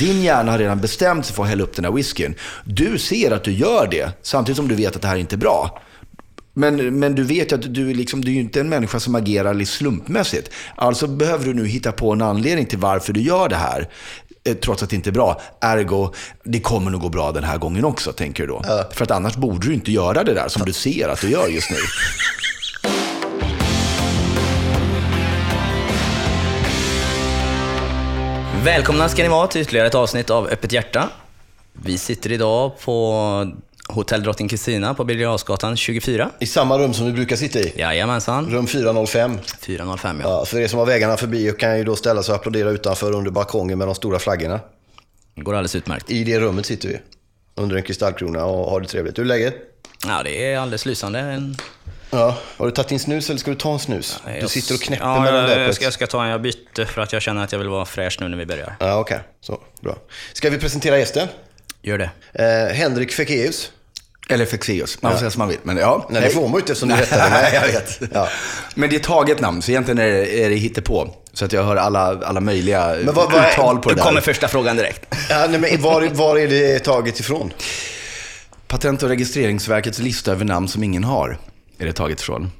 [0.00, 2.34] Din hjärna har redan bestämt sig för att hälla upp den här whiskyn.
[2.64, 5.38] Du ser att du gör det, samtidigt som du vet att det här inte är
[5.38, 5.82] bra.
[6.54, 9.64] Men, men du vet ju att du, liksom, du är inte en människa som agerar
[9.64, 10.50] slumpmässigt.
[10.76, 13.88] Alltså behöver du nu hitta på en anledning till varför du gör det här.
[14.44, 15.40] eh, Trots att det inte är bra.
[15.60, 16.12] Ergo,
[16.44, 18.62] det kommer nog gå bra den här gången också, tänker du då.
[18.92, 21.48] För att annars borde du inte göra det där som du ser att du gör
[21.48, 21.76] just nu.
[28.66, 31.08] Välkomna ska ni vara till ytterligare ett avsnitt av Öppet hjärta.
[31.72, 33.52] Vi sitter idag på
[33.88, 36.30] Hotell Drottning Kristina på Birger Jarlsgatan 24.
[36.40, 37.72] I samma rum som vi brukar sitta i.
[37.76, 38.50] Jajamensan.
[38.50, 39.38] Rum 405.
[39.60, 40.28] 405 ja.
[40.28, 43.12] Ja, för er som har vägarna förbi kan ju då ställa sig och applådera utanför
[43.12, 44.60] under balkongen med de stora flaggorna.
[45.34, 46.10] Det går alldeles utmärkt.
[46.10, 46.98] I det rummet sitter vi.
[47.54, 49.18] Under en kristallkrona och har det trevligt.
[49.18, 49.54] Hur är läget?
[50.06, 51.18] Ja, det är alldeles lysande.
[51.18, 51.56] En...
[52.18, 52.36] Ja.
[52.56, 54.20] Har du tagit din snus eller ska du ta en snus?
[54.40, 55.64] Du sitter och knäpper ja, med den jag, där.
[55.64, 56.30] jag, ska, jag ska ta en.
[56.30, 58.76] Jag bytte för att jag känner att jag vill vara fräsch nu när vi börjar.
[58.80, 59.18] Ja, okej.
[59.40, 59.96] Så, bra.
[60.32, 61.28] Ska vi presentera gästen?
[61.82, 62.10] Gör det.
[62.68, 63.70] Eh, Henrik Fekkeus.
[64.28, 65.58] Eller Fexeus, man får säga som man vill.
[65.62, 67.42] Men ja, Nej, det får man ju inte eftersom du rättade mig.
[67.42, 68.00] Nej, jag vet.
[68.14, 68.28] Ja.
[68.74, 71.08] Men det är taget namn, så egentligen är det, är det hittepå.
[71.32, 73.98] Så att jag hör alla, alla möjliga Men vad- vad är- uttal på det Nu
[73.98, 74.04] där.
[74.04, 75.14] kommer första frågan direkt.
[75.30, 77.52] Ja, nej, men var, var är det taget ifrån?
[78.68, 81.38] Patent och registreringsverkets lista över namn som ingen har,
[81.78, 82.50] är det taget ifrån.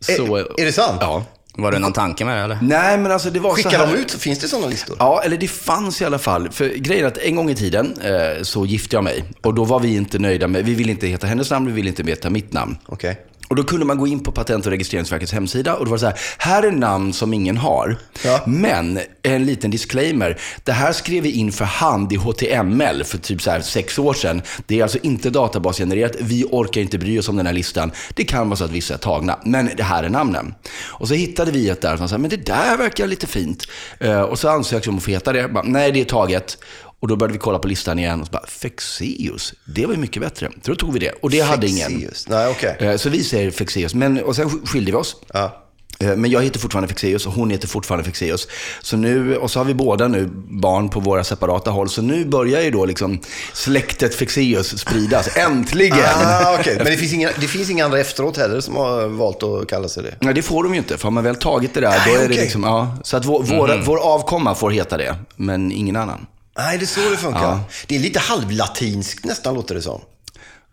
[0.00, 0.98] Så, är, är det sant?
[1.00, 1.24] Ja.
[1.58, 2.58] Var det någon tanke med det eller?
[2.62, 3.94] Nej, men alltså det var så Skickar här...
[3.94, 4.12] de ut?
[4.12, 4.96] Finns det sådana listor?
[4.98, 6.50] Ja, eller det fanns i alla fall.
[6.50, 9.24] För grejen är att en gång i tiden eh, så gifte jag mig.
[9.42, 11.88] Och då var vi inte nöjda med, vi ville inte heta hennes namn, vi ville
[11.88, 12.76] inte heta mitt namn.
[12.86, 13.20] Okej.
[13.48, 16.00] Och då kunde man gå in på Patent och registreringsverkets hemsida och då var det
[16.00, 17.96] så här, här är namn som ingen har.
[18.24, 18.40] Ja.
[18.46, 23.42] Men, en liten disclaimer, det här skrev vi in för hand i HTML för typ
[23.42, 24.42] så här sex år sedan.
[24.66, 27.92] Det är alltså inte databasgenererat, vi orkar inte bry oss om den här listan.
[28.14, 30.54] Det kan vara så att vissa är tagna, men det här är namnen.
[30.86, 33.64] Och så hittade vi ett där som sa, men det där verkar lite fint.
[34.00, 35.48] Eh, och så ansökte vi om att få heta det.
[35.48, 36.58] Bara, Nej, det är taget.
[37.06, 40.00] Och då började vi kolla på listan igen och så bara, Fexeus, det var ju
[40.00, 40.48] mycket bättre.
[40.64, 41.10] Så då tog vi det.
[41.22, 42.10] Och det hade ingen.
[42.28, 42.76] Nej, okej.
[42.80, 45.16] Eh, Så vi säger Fexeus, men, och sen skilde vi oss.
[45.34, 45.62] Ja.
[46.00, 48.48] Eh, Men jag heter fortfarande Fexeus och hon heter fortfarande Fexeus.
[48.82, 51.88] Så nu, och så har vi båda nu barn på våra separata håll.
[51.88, 53.20] Så nu börjar ju då liksom
[53.52, 55.36] släktet Fexeus spridas.
[55.36, 55.98] Äntligen!
[56.16, 56.74] Ah, okej.
[56.76, 59.88] Men det finns, inga, det finns inga andra efteråt heller som har valt att kalla
[59.88, 60.14] sig det?
[60.20, 60.96] Nej, det får de ju inte.
[60.96, 62.96] För har man väl tagit det där, då är det liksom, ja.
[63.04, 66.26] Så att vår, vår, vår avkomma får heta det, men ingen annan.
[66.56, 67.42] Nej, det är så det funkar.
[67.42, 67.60] Ja.
[67.86, 70.00] Det är lite halvlatinskt nästan, låter det som.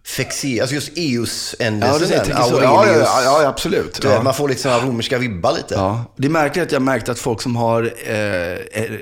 [0.06, 1.56] Fexi, alltså just eus
[2.50, 2.60] så.
[2.64, 4.02] ja, ja, ja, ja, absolut.
[4.02, 4.20] Du.
[4.24, 5.74] Man får lite sådana romerska vibbar lite.
[5.74, 6.06] Ja.
[6.18, 8.58] Det är märkligt att jag märkte att folk som har eh,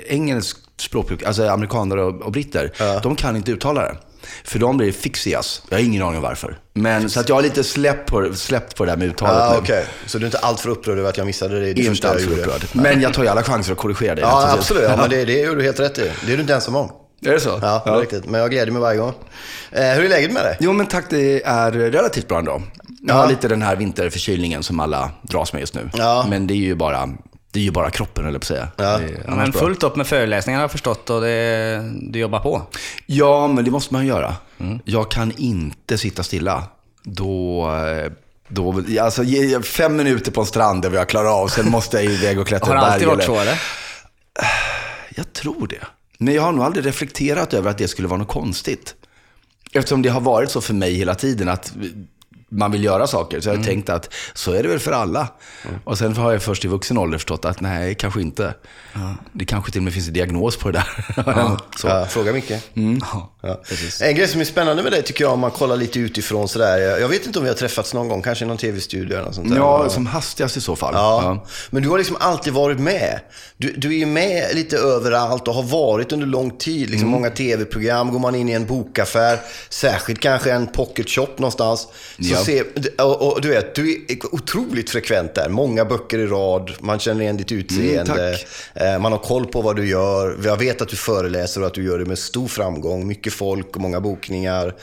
[0.08, 2.72] engelsk språkbruk, alltså amerikanare och, och britter,
[3.03, 3.98] de kan inte uttala det.
[4.44, 5.62] För dem blir det fixias.
[5.69, 6.57] Jag har ingen aning om varför.
[6.74, 9.52] Men, så att jag har lite släppt på, släppt på det där med uttalet Ah,
[9.53, 9.57] nu.
[9.59, 9.85] okej.
[10.06, 11.74] Så du är inte alltför upprörd över att jag missade det?
[11.74, 12.41] det Inte gjorde.
[12.41, 12.62] upprörd.
[12.72, 14.24] Men jag tar ju alla chanser att korrigera dig.
[14.24, 14.84] Ja, absolut.
[14.84, 16.12] Ja, men det, det gör du helt rätt i.
[16.25, 16.91] Det är du inte ensam om.
[17.25, 17.59] Är det så?
[17.62, 18.25] Ja, är riktigt.
[18.25, 19.13] Men jag gläder mig varje gång.
[19.72, 20.57] Eh, hur är läget med dig?
[20.59, 21.06] Jo, men tack.
[21.09, 22.62] Det är relativt bra ändå.
[23.01, 23.22] Jag Ja.
[23.22, 25.90] har lite den här vinterförkylningen som alla dras med just nu.
[25.94, 26.25] Ja.
[26.30, 27.09] Men det är ju bara,
[27.51, 28.67] det är ju bara kroppen, eller på att säga.
[28.78, 28.97] Ja.
[28.97, 29.59] Det Men bra.
[29.59, 32.62] fullt upp med föreläsningar har jag förstått och det, du jobbar på.
[33.06, 34.35] Ja, men det måste man göra.
[34.85, 36.63] Jag kan inte sitta stilla.
[37.03, 37.67] Då,
[38.47, 41.47] då, alltså ge- fem minuter på en strand är vad jag klarar av.
[41.47, 43.62] Sen måste jag iväg och klättra Har det berg alltid varit eller- så eller?
[45.16, 45.85] Jag tror det.
[46.18, 48.95] Men jag har nog aldrig reflekterat över att det skulle vara något konstigt.
[49.73, 51.73] Eftersom det har varit så för mig hela tiden att
[52.51, 53.41] man vill göra saker.
[53.41, 55.28] Så jag har tänkt att så är det väl för alla.
[55.84, 58.53] Och sen har jag först i vuxen ålder förstått att nej, kanske inte.
[59.31, 60.84] Det kanske till och med finns en diagnos på det
[61.16, 61.57] där.
[61.78, 61.88] så.
[61.88, 62.51] Ja, fråga Micke.
[63.41, 63.62] Ja.
[64.01, 66.78] En grej som är spännande med dig tycker jag om man kollar lite utifrån sådär.
[66.78, 69.25] Jag jag vet inte om vi har träffats någon gång, kanske i någon tv-studio eller
[69.25, 69.57] något sånt där.
[69.57, 70.94] Ja, som hastigast i så fall.
[70.94, 73.19] Ja, men du har liksom alltid varit med.
[73.57, 76.89] Du, du är ju med lite överallt och har varit under lång tid.
[76.89, 77.12] Liksom Mm.
[77.12, 79.39] Många tv-program, går man in i en bokaffär,
[79.69, 81.88] särskilt kanske en pocket shop någonstans.
[82.29, 82.66] Så Ser,
[82.97, 85.50] och, och du vet, du är otroligt frekvent där.
[85.50, 88.28] Många böcker i rad, man känner igen ditt utseende.
[88.28, 88.46] Mm, tack.
[88.74, 90.40] Eh, man har koll på vad du gör.
[90.44, 93.07] Jag vet att du föreläser och att du gör det med stor framgång.
[93.07, 94.75] Mycket folk och många bokningar.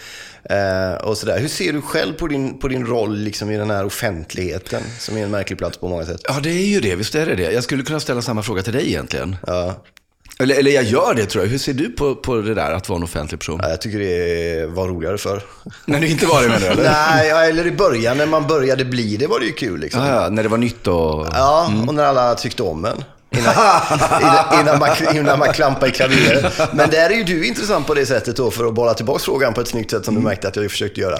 [0.50, 1.38] Eh, och sådär.
[1.38, 4.82] Hur ser du själv på din, på din roll liksom, i den här offentligheten?
[4.98, 6.20] Som är en märklig plats på många sätt.
[6.24, 6.94] Ja, det är ju det.
[6.94, 7.52] Visst är det det.
[7.52, 9.36] Jag skulle kunna ställa samma fråga till dig egentligen.
[9.46, 9.84] Ja.
[10.40, 11.50] Eller, eller jag gör det tror jag.
[11.50, 13.60] Hur ser du på, på det där att vara en offentlig person?
[13.62, 15.42] Ja, jag tycker det var roligare för.
[15.84, 16.82] När du inte var det menar du, eller?
[16.82, 19.80] Nej, eller i början när man började bli det var det ju kul.
[19.80, 20.06] Liksom.
[20.06, 21.26] Ja, ja, när det var nytt och...
[21.32, 23.04] Ja, och när alla tyckte om en.
[23.30, 23.54] Innan,
[24.20, 26.52] innan, innan, man, innan man klampar i klaveret.
[26.72, 29.54] Men där är ju du intressant på det sättet då, för att bolla tillbaka frågan
[29.54, 31.18] på ett snyggt sätt som du märkte att jag försökte göra.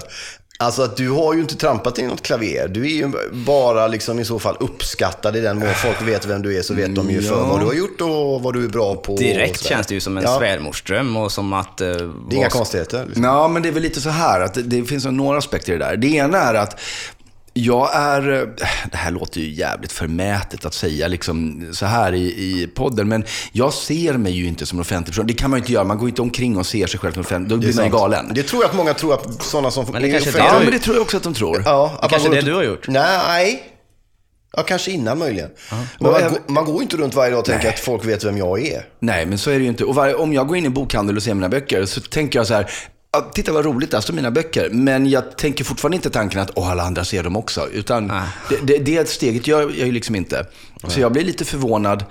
[0.61, 2.67] Alltså att du har ju inte trampat i något klaver.
[2.67, 6.41] Du är ju bara liksom i så fall uppskattad i den mån folk vet vem
[6.41, 7.45] du är så vet de ju för Ja.
[7.47, 9.15] vad du har gjort och vad du är bra på.
[9.15, 10.37] Direkt känns det ju som en Ja.
[10.39, 11.81] svärmorsdröm och som att...
[11.81, 13.05] eh, Det är inga konstigheter.
[13.05, 13.23] Liksom.
[13.23, 15.77] Ja, men det är väl lite så här att det, det finns några aspekter i
[15.77, 15.97] det där.
[15.97, 16.79] Det ena är att
[17.59, 18.21] jag är,
[18.91, 23.23] det här låter ju jävligt förmätet att säga liksom så här i, i podden, men
[23.51, 25.27] jag ser mig ju inte som en offentlig person.
[25.27, 27.21] Det kan man ju inte göra, man går inte omkring och ser sig själv som
[27.21, 28.31] offentlig, då blir man ju galen.
[28.35, 29.85] Det tror jag att många tror att sådana som...
[29.91, 31.61] Men det kanske är är Ja, men det tror jag också att de tror.
[31.65, 32.87] Ja, att man kanske går det du har gjort?
[32.87, 33.63] Nej.
[34.57, 35.49] Ja, kanske innan möjligen.
[35.99, 38.37] Men man, man går ju inte runt varje dag och tänker att folk vet vem
[38.37, 38.85] jag är.
[38.99, 39.83] Nej, men så är det ju inte.
[39.85, 42.39] Och varje, om jag går in i en bokhandel och ser mina böcker så tänker
[42.39, 42.71] jag så här,
[43.11, 44.69] "Ja, titta vad roligt, där står mina böcker.
[44.71, 47.69] Men jag tänker fortfarande inte tanken att Åh, alla andra ser dem också.
[47.69, 48.27] Utan Nej.
[48.49, 50.45] det, det, det steget gör jag ju liksom inte.
[50.87, 52.05] Så jag blir lite förvånad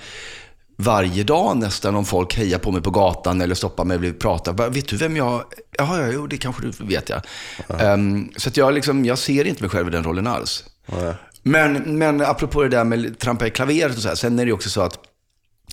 [0.77, 4.15] varje dag nästan om folk hejar på mig på gatan eller stoppar mig och vill
[4.15, 4.53] prata.
[4.53, 5.45] Vet du vem jag...
[5.79, 7.21] Ja, ja, jo, det kanske du vet jag.
[7.81, 10.65] Ehm, så att jag, liksom, jag ser inte mig själv i den rollen alls.
[11.43, 14.53] Men, men apropå det där med trampa i klaveret och så här, sen är det
[14.53, 14.99] också så att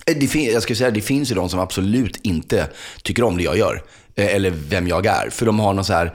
[0.06, 2.68] Eh, det, fin- jag ska säga, det finns ju de som absolut inte
[3.02, 3.82] tycker om det jag gör.
[4.16, 5.30] Eh, Eller vem jag är.
[5.30, 6.14] För de har någon så här...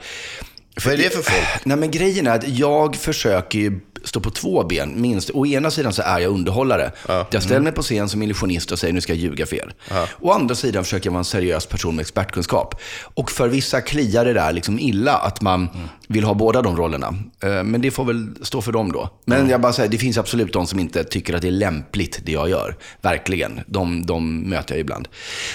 [0.84, 1.64] Vad är det för folk?
[1.64, 5.30] Nej, men grejen är att jag försöker ju stå på två ben, minst.
[5.34, 6.92] Å ena sidan så är jag underhållare.
[7.30, 9.74] Jag ställer mig på scen som illusionist och säger nu ska jag ljuga för er.
[10.20, 12.80] Å andra sidan försöker jag vara en seriös person med expertkunskap.
[13.14, 15.68] Och för vissa kliar det där liksom illa att man
[16.08, 17.14] vill ha båda de rollerna.
[17.42, 19.10] Eh, Men det får väl stå för dem då.
[19.24, 22.20] Men jag bara säger, det finns absolut de som inte tycker att det är lämpligt
[22.24, 22.76] det jag gör.
[23.00, 23.60] Verkligen.
[23.66, 25.08] De, de möter jag ibland.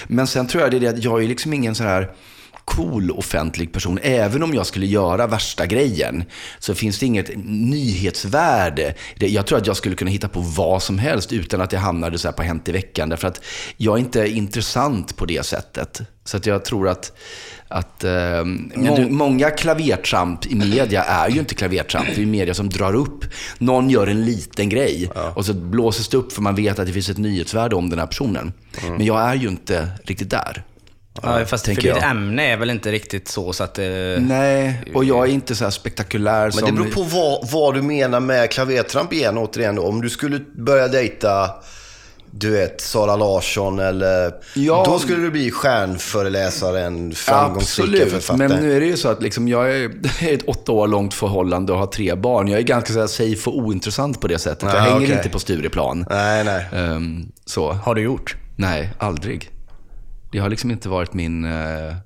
[0.06, 2.10] Men sen tror jag det är det att jag är liksom ingen så här
[2.68, 3.98] cool offentlig person.
[4.02, 6.24] Även om jag skulle göra värsta grejen
[6.58, 8.94] så finns det inget nyhetsvärde.
[9.16, 12.18] Jag tror att jag skulle kunna hitta på vad som helst utan att jag hamnade
[12.18, 13.08] så här på Hänt i veckan.
[13.08, 13.40] Därför att
[13.76, 16.00] jag är inte intressant på det sättet.
[16.24, 17.12] Så att jag tror att,
[17.68, 18.44] att eh,
[18.74, 22.08] må, många klavertramp i media är ju inte klavertramp.
[22.14, 23.24] Det är media som drar upp.
[23.58, 26.92] Någon gör en liten grej och så blåses det upp för man vet att det
[26.92, 28.52] finns ett nyhetsvärde om den här personen.
[28.96, 30.64] Men jag är ju inte riktigt där.
[31.22, 32.10] Ja, fast för tänker ditt jag.
[32.10, 33.78] ämne är väl inte riktigt så, så att...
[33.78, 33.84] eh,
[34.18, 36.66] Nej, och jag är inte så här spektakulär Men som...
[36.66, 39.82] det beror på vad, vad du menar med klavertramp igen, återigen då.
[39.82, 41.50] Om du skulle börja dejta,
[42.30, 44.32] du vet, Sara Larsson eller...
[44.54, 44.82] Ja.
[44.86, 48.48] Då skulle du bli stjärnföreläsare, en framgångsrika Absolut, författare.
[48.48, 49.90] men nu är det ju så att liksom jag är
[50.24, 52.48] i ett åtta år långt förhållande och har tre barn.
[52.48, 54.62] Jag är ganska så här, safe och ointressant på det sättet.
[54.62, 55.16] jag Ah, hänger okej.
[55.16, 56.06] inte på Stureplan.
[56.10, 56.66] Nej, nej.
[56.72, 57.72] Ehm, så.
[57.72, 58.36] Har du gjort?
[58.56, 59.50] Nej, aldrig.
[60.30, 61.96] Det har liksom inte varit min, eh,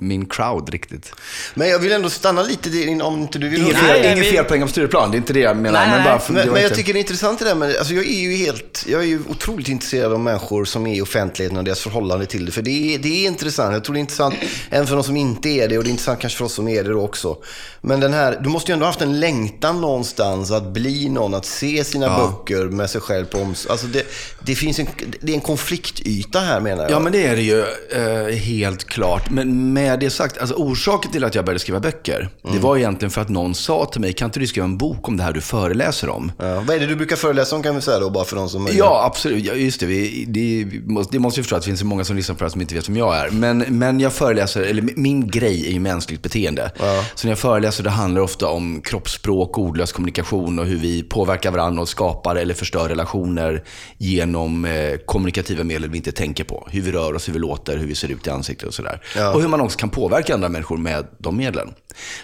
[0.00, 1.12] min crowd riktigt.
[1.54, 3.60] Men jag vill ändå stanna lite där, om inte du vill...
[3.62, 5.78] Inget Nej, fel, ingen vill- fel poäng om Stureplan, det är inte det jag menar.
[5.80, 7.54] Nej, men nej, bara för, Men, men jag inte- tycker det är intressant det där
[7.54, 10.94] med, alltså jag är ju helt, jag är ju otroligt intresserad av människor som är
[10.96, 12.52] i offentligheten och deras förhållande till det.
[12.52, 13.72] För det är, det är intressant.
[13.72, 14.34] Jag tror det är intressant
[14.70, 16.68] även för de som inte är det och det är intressant kanske för oss som
[16.68, 17.36] är det då också.
[17.80, 21.34] Men den här, du måste ju ändå ha haft en längtan någonstans att bli någon,
[21.34, 23.66] att se sina böcker med sig själv på oms...
[23.66, 24.02] Alltså det,
[24.40, 24.86] det finns en,
[25.20, 26.90] det är en konfliktyta här menar jag.
[26.92, 27.60] Ja, men det är det ju
[27.92, 29.30] eh, helt klart.
[29.30, 33.10] Men med det sagt, alltså, orsaken till att jag började skriva böcker, det var egentligen
[33.10, 35.32] för att någon sa till mig, kan inte du skriva en bok om det här
[35.32, 36.32] du föreläser om?
[36.38, 38.48] Ja, vad är det du brukar föreläsa om kan vi säga då, bara för de
[38.48, 38.68] som...
[38.72, 39.44] Ja, absolut.
[39.44, 39.86] Ja, just det.
[39.86, 42.34] Vi, det, vi måste, det måste ju förstå att det finns så många som lyssnar
[42.34, 43.30] på det här som inte vet vem jag är.
[43.30, 46.70] Men, men jag föreläser, eller min grej är ju mänskligt beteende.
[47.14, 51.50] Så när jag föreläser, det handlar ofta om kroppsspråk, ordlös kommunikation och hur vi påverkar
[51.50, 53.64] varandra och skapar eller förstör relationer
[53.98, 56.68] genom eh, kommunikativa medel vi inte tänker på.
[56.70, 59.02] Hur vi rör oss, hur vi låter, hur vi ser ut i ansiktet och sådär.
[59.16, 59.32] Ja.
[59.34, 61.74] Och hur man också kan påverka andra människor med de medlen.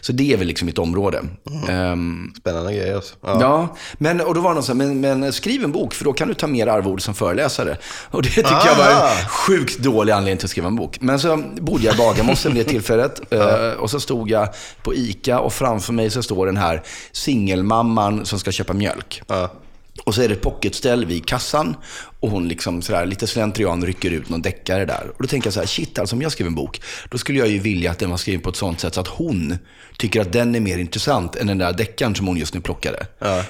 [0.01, 1.23] Så det är väl liksom mitt område.
[1.69, 3.15] Ehm, Spännande grejer alltså.
[3.23, 6.05] Ja, men, och då var det någon så här, men, men skriv en bok för
[6.05, 7.77] då kan du ta mer arvode som föreläsare.
[8.11, 10.99] Och det tycker jag var en sjukt dålig anledning till att skriva en bok.
[11.01, 14.49] Men så bodde jag i Bagarmossen vid det tillfället eh, och så stod jag
[14.83, 19.23] på ICA och framför mig så står den här singelmamman som ska köpa mjölk.
[19.27, 19.51] Ja.
[20.05, 21.77] Och så är det ett pocketställ vid kassan
[22.21, 25.07] och hon liksom sådär, lite slentrian rycker ut någon deckare där.
[25.17, 27.39] Och då tänker jag så här, shit alltså om jag skriver en bok, då skulle
[27.39, 29.59] jag ju vilja att den var skriven på ett sånt sätt så att hon
[29.99, 33.07] tycker att den är mer intressant än den där deckaren som hon just nu plockade.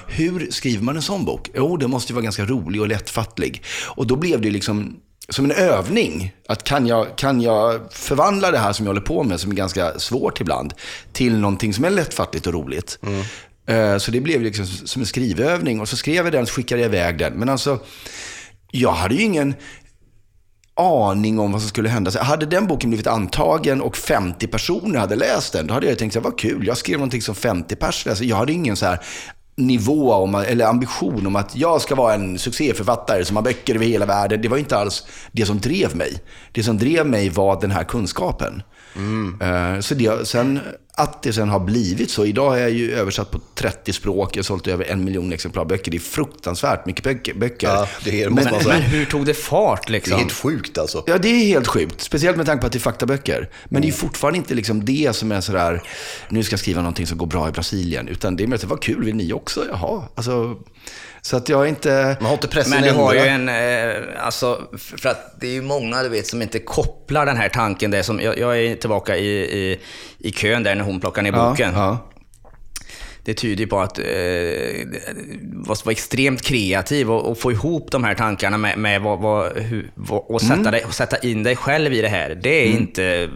[0.07, 1.49] Hur skriver man en sån bok?
[1.55, 3.63] Jo, den måste ju vara ganska rolig och lättfattlig.
[3.87, 4.99] Och då blev det ju liksom
[5.29, 6.33] som en övning.
[6.47, 9.55] Att kan jag, kan jag förvandla det här som jag håller på med, som är
[9.55, 10.73] ganska svårt ibland,
[11.13, 12.99] till någonting som är lättfattligt och roligt.
[13.03, 13.25] Eh,
[13.67, 15.79] Eh, så det blev liksom som en skrivövning.
[15.79, 17.33] Och så skrev jag den, så skickade jag iväg den.
[17.33, 17.79] Men alltså,
[18.71, 19.55] jag hade ju ingen
[20.75, 22.11] aning om vad som skulle hända.
[22.11, 25.99] Så hade den boken blivit antagen och 50 personer hade läst den, då hade jag
[25.99, 28.25] tänkt så här, vad kul, jag skrev någonting som 50 pers läser.
[28.25, 28.99] Jag hade ingen så här
[29.57, 33.85] nivå om, eller ambition om att jag ska vara en succéförfattare som har böcker över
[33.85, 34.41] hela världen.
[34.41, 36.13] Det var inte alls det som drev mig.
[36.51, 38.63] Det som drev mig var den här kunskapen.
[39.41, 40.59] Eh, Så det, sen
[40.97, 42.25] att det sen har blivit så.
[42.25, 44.35] Idag är jag ju översatt på 30 språk.
[44.35, 45.91] Jag har sålt över en miljon exemplar böcker.
[45.91, 47.33] Det är fruktansvärt mycket böcker.
[47.33, 47.67] böcker.
[47.67, 48.73] Ja, det är, men, man säga.
[48.73, 50.17] Men hur tog det fart Det är liksom?
[50.19, 51.03] helt sjukt alltså.
[51.07, 52.01] Ja, det är helt sjukt.
[52.01, 53.49] Speciellt med tanke på att det är faktaböcker.
[53.65, 55.81] Men det är fortfarande inte liksom det som är sådär,
[56.29, 58.07] nu ska jag skriva någonting som går bra i Brasilien.
[58.07, 59.65] Utan det är mer så, vad kul, vill ni också?
[59.71, 60.03] Jaha.
[60.15, 60.55] Alltså,
[61.25, 62.17] så att jag är inte...
[62.19, 63.51] Man har inte pressen Men du har ju ändå.
[63.51, 67.37] en, eh, alltså, för att det är ju många du vet som inte kopplar den
[67.37, 67.91] här tanken.
[67.91, 69.79] Det som, jag, jag är tillbaka i, i,
[70.17, 71.73] i kön där när hon plockar ner boken.
[71.75, 71.97] Ja,
[73.25, 74.05] Det tyder på att eh,
[75.49, 79.91] vara extremt kreativ och, och få ihop de här tankarna med, med vad, vad, hur,
[79.95, 80.71] vad, och, sätta Mm.
[80.71, 82.39] dig, och sätta in dig själv i det här.
[82.43, 83.29] Det är inte...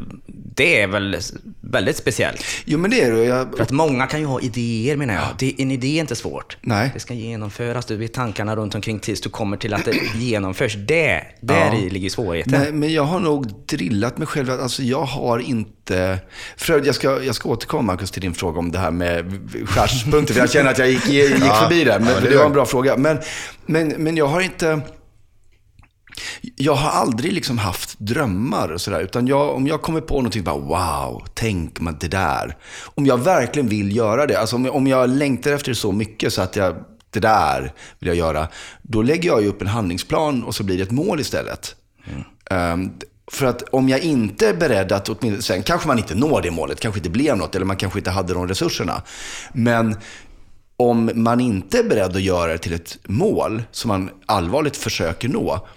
[0.55, 1.17] Det är väl
[1.61, 2.45] väldigt speciellt.
[2.65, 3.23] Jo, men det är det.
[3.23, 5.23] Jag, För att många kan ju ha idéer menar jag.
[5.39, 6.57] Det, en idé är inte svårt.
[6.61, 6.91] Nej.
[6.93, 10.75] Det ska genomföras, du vet tankarna runt omkring tills du kommer till att det genomförs.
[10.75, 12.61] Det, där i ligger svårigheten.
[12.61, 14.49] Men, men jag har nog drillat mig själv.
[14.51, 15.71] Alltså jag har inte...
[16.57, 20.33] För jag ska, jag ska återkomma Marcus till din fråga om det här med skärspunkter.
[20.33, 21.99] För jag känner att jag gick, gick förbi det.
[21.99, 22.97] Men, Ja, det det var en bra fråga.
[22.97, 23.19] Men,
[23.65, 24.81] men, men jag har inte...
[26.55, 28.99] Jag har aldrig liksom haft drömmar och sådär.
[28.99, 32.57] Utan jag, om jag kommer på någonting, bara wow, tänk man det där.
[32.95, 34.39] Om jag verkligen vill göra det.
[34.39, 36.75] Alltså om jag, om jag längtar efter det så mycket så att jag,
[37.09, 38.47] det där vill jag göra.
[38.81, 41.75] Då lägger jag ju upp en handlingsplan och så blir det ett mål istället.
[42.49, 42.91] Ehm,
[43.31, 46.51] för att om jag inte är beredd att, åtminstone, sen kanske man inte når det
[46.51, 49.01] målet, kanske inte blev något, eller man kanske inte hade de resurserna.
[49.53, 49.95] Men
[50.77, 55.29] om man inte är beredd att göra det till ett mål som man allvarligt försöker
[55.29, 55.67] nå,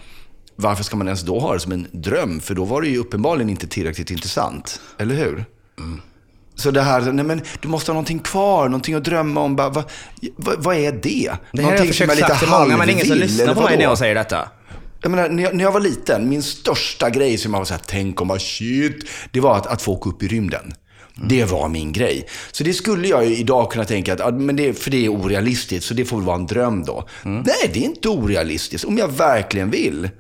[0.56, 2.40] varför ska man ens då ha det som en dröm?
[2.40, 4.80] För då var det ju uppenbarligen inte tillräckligt intressant.
[4.98, 5.44] Eller hur?
[6.54, 9.56] Så det här, nej men du måste ha någonting kvar, någonting att drömma om.
[9.56, 9.84] Bara, vad,
[10.36, 11.32] vad, vad är det?
[11.52, 13.84] Det här har jag försökt sagt till många, men ingen som lyssnar på mig när
[13.84, 14.48] jag säger detta.
[15.02, 17.82] Jag menar, när, jag, när jag var liten, min största grej som jag var såhär,
[17.86, 20.74] tänk om, vad shit, det var att, att få åka upp i rymden.
[21.28, 22.28] Det var min grej.
[22.52, 25.08] Så det skulle jag ju idag kunna tänka att, ja, men det, för det är
[25.08, 27.08] orealistiskt, så det får väl vara en dröm då.
[27.22, 28.84] Nej, det är inte orealistiskt.
[28.84, 30.10] Om jag verkligen vill.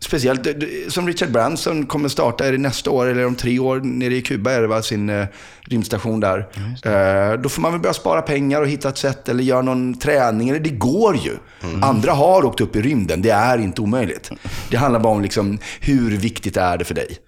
[0.00, 0.46] Speciellt
[0.88, 4.22] som Richard Branson kommer starta, är det nästa år eller om tre år, nere i
[4.22, 5.26] Kuba är det va, sin eh,
[5.60, 6.38] rymdstation där.
[6.84, 9.98] Eh, då får man väl börja spara pengar och hitta ett sätt eller göra någon
[9.98, 10.48] träning.
[10.48, 11.36] Eller det går ju.
[11.82, 14.30] Andra har åkt upp i rymden, det är inte omöjligt.
[14.70, 17.18] Det handlar bara om liksom, hur viktigt är det för dig.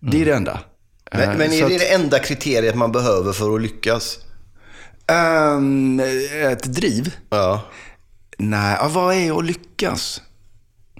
[0.00, 0.60] Det är det enda.
[1.12, 4.18] Men, Eh, men är det att, det enda kriteriet man behöver för att lyckas?
[5.06, 6.00] ehm,
[6.50, 7.14] ett driv?
[7.30, 7.62] Ja.
[8.38, 10.22] Nej, vad är att lyckas?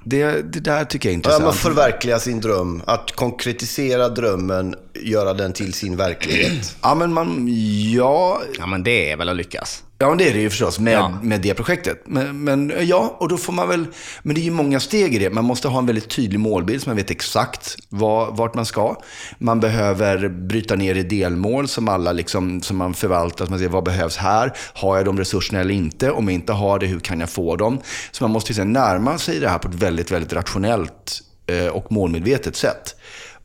[0.05, 1.45] Det, det där tycker jag är Ja, intressant.
[1.45, 2.83] man förverkliga sin dröm.
[2.87, 6.77] Att konkretisera drömmen, göra den till sin verklighet.
[6.83, 7.49] Ja, men man,
[7.95, 9.83] ja, Ja, men det är väl att lyckas.
[10.03, 11.19] Ja, men det är det ju förstås med, Ja.
[11.23, 12.03] med det projektet.
[12.07, 13.87] Men, men ja, och då får man väl...
[14.23, 15.31] Men det är ju många steg i det.
[15.31, 18.97] Man måste ha en väldigt tydlig målbild så man vet exakt var, vart man ska.
[19.39, 23.45] Man behöver bryta ner i delmål som alla liksom, som man förvaltar.
[23.45, 24.53] Så man ser vad behövs här?
[24.75, 26.11] Har jag de resurserna eller inte?
[26.11, 27.79] Om jag inte har det, hur kan jag få dem?
[28.11, 31.67] Så man måste ju sen närma sig det här på ett väldigt, väldigt rationellt eh,
[31.67, 32.95] och målmedvetet sätt.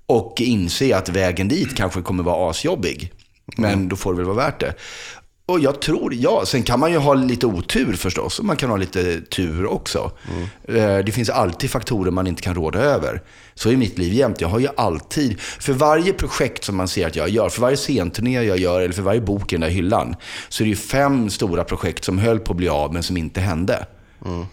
[0.07, 3.11] Och inse att vägen dit kanske kommer vara asjobbig.
[3.57, 4.73] Men då får det väl vara värt det.
[5.47, 8.39] Och jag tror, ja, sen kan man ju ha lite otur förstås.
[8.39, 10.11] Och man kan ha lite tur också.
[10.67, 13.21] Eh, Det finns alltid faktorer man inte kan råda över.
[13.53, 14.41] Så är mitt liv jämt.
[14.41, 17.77] Jag har ju alltid, för varje projekt som man ser att jag gör, för varje
[17.77, 20.15] scenturné jag gör, eller för varje bok i den där hyllan,
[20.49, 23.17] så är det ju fem stora projekt som höll på att bli av, men som
[23.17, 23.85] inte hände.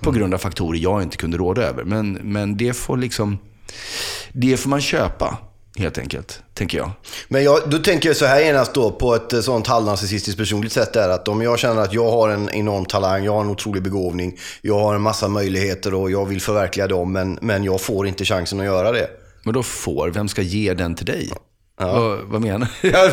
[0.01, 1.85] På grund av faktorer jag inte kunde råda över.
[1.85, 3.39] Men, men det får liksom,
[4.33, 5.39] det får man köpa,
[5.79, 6.91] helt enkelt, tänker jag.
[7.29, 10.73] Men jag, då tänker jag så här genast då på ett eh, sånt halvnarcissistiskt personligt
[10.73, 13.51] sätt är att om jag känner att jag har en enorm talang, jag har en
[13.51, 17.81] otrolig begåvning, jag har en massa möjligheter och jag vill förverkliga dem men, men jag
[17.81, 19.11] får inte chansen att göra det.
[19.45, 21.31] Men då får, vem ska ge den till dig?
[21.87, 22.91] Vad, vad menar du?
[22.91, 23.09] Ja,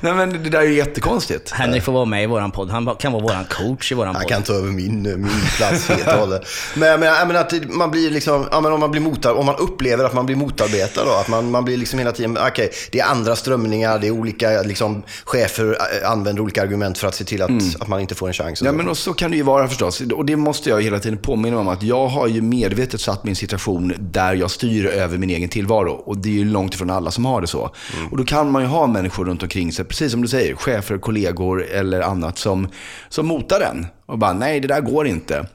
[0.00, 1.50] Nej men det där är ju jättekonstigt.
[1.50, 2.70] Henrik får vara med i våran podd.
[2.70, 4.30] Han kan vara våran coach i våran Han podd.
[4.32, 6.42] kan ta över min, min plats helt och hållet.
[6.74, 9.34] Men jag menar, jag menar att man blir liksom, ja, men om man blir motar,
[9.34, 12.38] om man upplever att man blir motarbetad då, att man, man blir liksom hela tiden,
[12.48, 17.08] okej, det är andra strömningar, det är olika, liksom, chefer äh, använder olika argument för
[17.08, 17.50] att se till att,
[17.80, 18.60] att man inte får en chans.
[18.60, 20.00] och Ja, men och så kan det ju vara förstås.
[20.00, 23.36] Och det måste jag hela tiden påminna om att jag har ju medvetet satt en
[23.36, 25.92] situation där jag styr över min egen tillvaro.
[25.92, 27.70] Och det är ju långt ifrån alla som har det så.
[28.10, 30.98] Och då kan man ju ha människor runt omkring sig, precis som du säger, chefer,
[30.98, 32.68] kollegor eller annat som,
[33.08, 33.86] som motar en.
[34.06, 35.46] Och bara, nej det där går inte.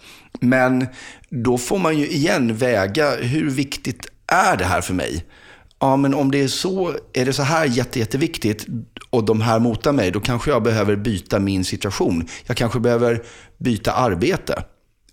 [0.41, 0.87] Men
[1.29, 5.25] då får man ju igen väga, hur viktigt är det här för mig?
[5.79, 8.65] Ja, men om det är så, är det så här jätte, jätteviktigt
[9.09, 12.27] och de här motar mig, då kanske jag behöver byta min situation.
[12.45, 13.23] Jag kanske behöver
[13.57, 14.63] byta arbete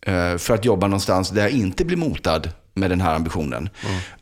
[0.06, 3.68] eh, för att jobba någonstans där jag inte blir motad med den här ambitionen.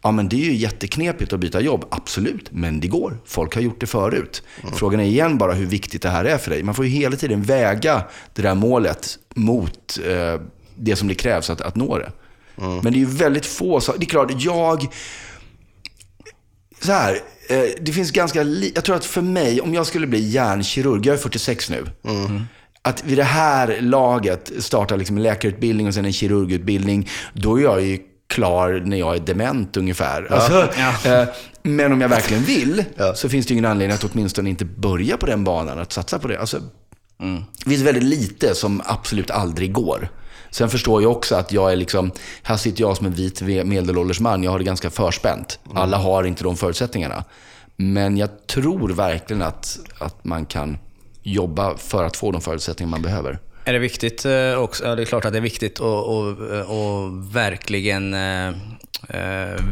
[0.02, 2.48] Ja, men det är ju jätteknepigt att byta jobb, absolut.
[2.52, 3.18] Men det går.
[3.26, 4.42] Folk har gjort det förut.
[4.74, 6.62] Frågan är igen bara hur viktigt det här är för dig.
[6.62, 8.02] Man får ju hela tiden väga
[8.34, 10.40] det där målet mot eh,
[10.76, 12.12] det som det krävs att, att nå det.
[12.82, 13.98] Men det är ju väldigt få saker.
[14.00, 14.86] Det är klart, jag
[16.80, 17.14] så här,
[17.48, 21.06] eh, det finns ganska li- Jag tror att för mig, om jag skulle bli hjärnkirurg,
[21.06, 21.86] jag är 46 nu.
[22.82, 27.62] Att vid det här laget starta liksom en läkarutbildning och sen en kirurgutbildning, då är
[27.62, 27.98] jag ju
[28.32, 30.32] klar när jag är dement ungefär.
[30.32, 30.68] Alltså,
[31.08, 31.28] eh,
[31.62, 32.84] men om jag verkligen vill,
[33.14, 36.28] så finns det ingen anledning att åtminstone inte börja på den banan, att satsa på
[36.28, 36.40] det.
[36.40, 36.60] Alltså,
[37.64, 40.08] det finns väldigt lite som absolut aldrig går.
[40.50, 42.12] Sen förstår jag också att jag är liksom,
[42.42, 45.58] här sitter jag som en vit medelålders man, jag har det ganska förspänt.
[45.74, 47.24] Alla har inte de förutsättningarna.
[47.76, 50.78] Men jag tror verkligen att, att man kan
[51.22, 53.38] jobba för att få de förutsättningar man behöver.
[53.64, 54.84] Är det viktigt eh, också?
[54.84, 58.52] Ja, det är klart att det är viktigt att, eh, verkligen eh,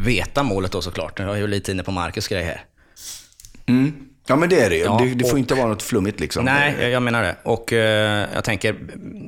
[0.04, 1.18] veta målet då såklart.
[1.18, 2.64] Jag är ju lite inne på Marcus grej här.
[3.66, 4.09] Mm.
[4.30, 4.82] Ja men det är det ju.
[4.84, 6.44] Ja, det, det får och- inte vara något flummigt liksom.
[6.44, 7.36] Nej, jag- jag menar det.
[7.42, 8.76] Och eh, jag tänker,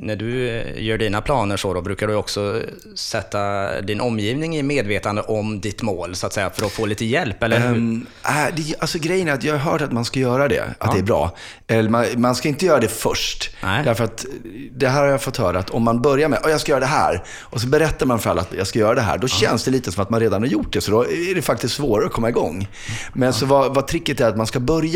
[0.02, 2.60] när du eh, gör dina planer så då, brukar du också
[2.94, 7.04] sätta din omgivning i medvetande om ditt mål, så att säga, för att få lite
[7.04, 7.42] hjälp?
[7.42, 7.66] Eller?
[7.66, 10.64] Um, äh, det, alltså grejen är att jag har hört att man ska göra det,
[10.78, 11.36] att det är bra.
[11.66, 13.50] Eller man, man ska inte göra det först.
[13.62, 13.84] Nej.
[13.84, 14.26] Därför att
[14.72, 16.80] det här har jag fått höra, att om man börjar med, att jag ska göra
[16.80, 19.28] det här, och så berättar man för alla att jag ska göra det här, då
[19.28, 21.74] känns det lite som att man redan har gjort det, så då är det faktiskt
[21.74, 22.68] svårare att komma igång.
[23.12, 24.91] Men så vad, vad tricket är att man ska börja,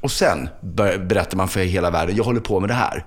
[0.00, 0.48] och sen
[1.06, 3.04] berättar man för hela världen, jag håller på med det här.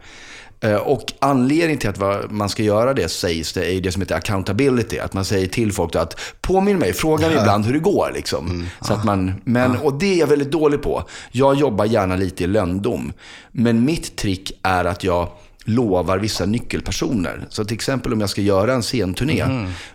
[0.62, 4.16] Eh, Och anledningen till att man ska göra det sägs det är det som heter
[4.16, 5.00] accountability.
[5.00, 8.12] Att man säger till folk att påminn mig, fråga mig ibland hur det går.
[8.14, 8.68] Liksom.
[8.82, 11.04] Så att man, men, Och det är jag väldigt dålig på.
[11.32, 13.14] Jag jobbar gärna lite i lönndom.
[13.52, 15.30] Men mitt trick är att jag
[15.66, 17.46] lovar vissa nyckelpersoner.
[17.50, 19.46] Så till exempel om jag ska göra en scenturné,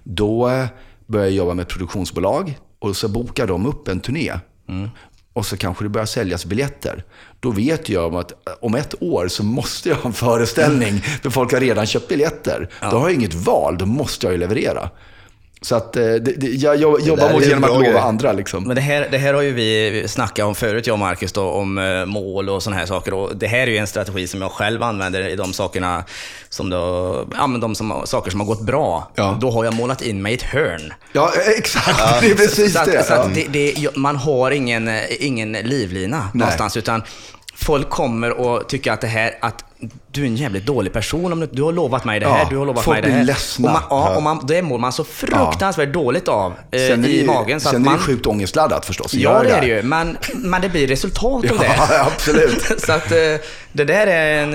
[0.03, 0.67] då eh,
[1.07, 4.33] börjar jag jobba med ett produktionsbolag och så bokar de upp en turné.
[5.35, 7.05] Och så kanske det börjar säljas biljetter.
[7.41, 11.00] Då vet jag om att om ett år så måste jag ha en föreställning.
[11.00, 12.71] För folk har redan köpt biljetter.
[12.81, 14.91] Då har jag inget val, då måste jag ju leverera.
[15.64, 18.33] Så att eh, det, det, jag, jobbar mot en genom att lova andra.
[18.33, 18.64] Liksom.
[18.64, 21.42] Men det här, det här har ju vi snackat om förut, jag och Marcus, då,
[21.50, 23.14] om eh, mål och sådana här saker.
[23.14, 26.04] Och det här är ju en strategi som jag själv använder i de sakerna
[26.49, 29.10] som då, ja, men de som, saker som har gått bra.
[29.15, 29.39] Ja.
[29.41, 30.93] Då har jag målat in mig i ett hörn.
[31.12, 32.21] Ja, exakt.
[32.21, 33.04] Det är precis så det.
[33.04, 33.43] Så att Ja.
[33.50, 37.02] det, man har ingen, eh, ingen livlina någonstans, utan
[37.54, 39.65] folk kommer och tycker att det här, att
[40.13, 42.47] du är en jävligt dålig person om du, du har lovat mig det här, Ja,
[42.50, 43.25] du har lovat mig det här.
[43.25, 43.69] ledsna.
[43.69, 47.08] Och man, ja, och man, det mår man så fruktansvärt dåligt av eh, Sen är
[47.08, 47.60] i ju, magen.
[47.60, 49.15] Så sen att är man, det sjukt ångestladdat förstås.
[49.15, 49.82] Ja, det är det ju.
[49.82, 51.75] Men, men det blir resultat av det.
[51.91, 52.63] Ja, absolut.
[52.87, 53.17] så att eh,
[53.73, 54.50] det där är en,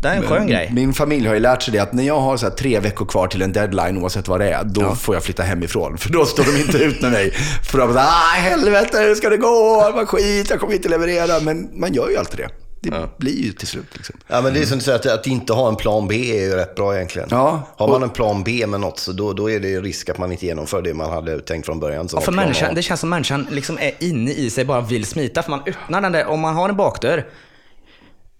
[0.00, 0.70] det är en skön grej.
[0.72, 3.26] Min familj har ju lärt sig det att när jag har så tre veckor kvar
[3.26, 4.94] till en deadline, oavsett vad det är, då Ja.
[4.94, 5.98] får jag flytta hemifrån.
[5.98, 7.30] För då står de inte ut med mig.
[7.70, 9.90] För de bara, ah, helvete, hur ska det gå?
[9.94, 11.40] Vad skit, jag kommer inte leverera.
[11.40, 12.48] Men man gör ju alltid det.
[12.80, 13.86] Det blir ju till slut.
[13.96, 14.16] Liksom.
[14.26, 16.42] Ja, men det är som du säger, att, att inte ha en plan B är
[16.42, 17.28] ju rätt bra egentligen.
[17.30, 20.08] Ja, Har man en plan B med något, så då, då är det ju risk
[20.08, 22.08] att man inte genomför det man hade tänkt från början.
[22.12, 25.42] Ja, för människan, det känns som människan liksom är inne i sig bara vill smita.
[25.42, 27.26] För man öppnar den där, om man har en bakdörr,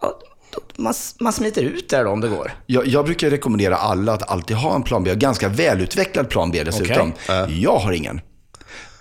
[0.03, 0.19] ja,
[0.55, 2.53] då, man, man smiter ut där då om det går.
[2.67, 5.15] Jag, jag brukar rekommendera alla att alltid ha en plan B.
[5.15, 7.13] Ganska välutvecklad plan B dessutom.
[7.49, 8.21] Jag har ingen.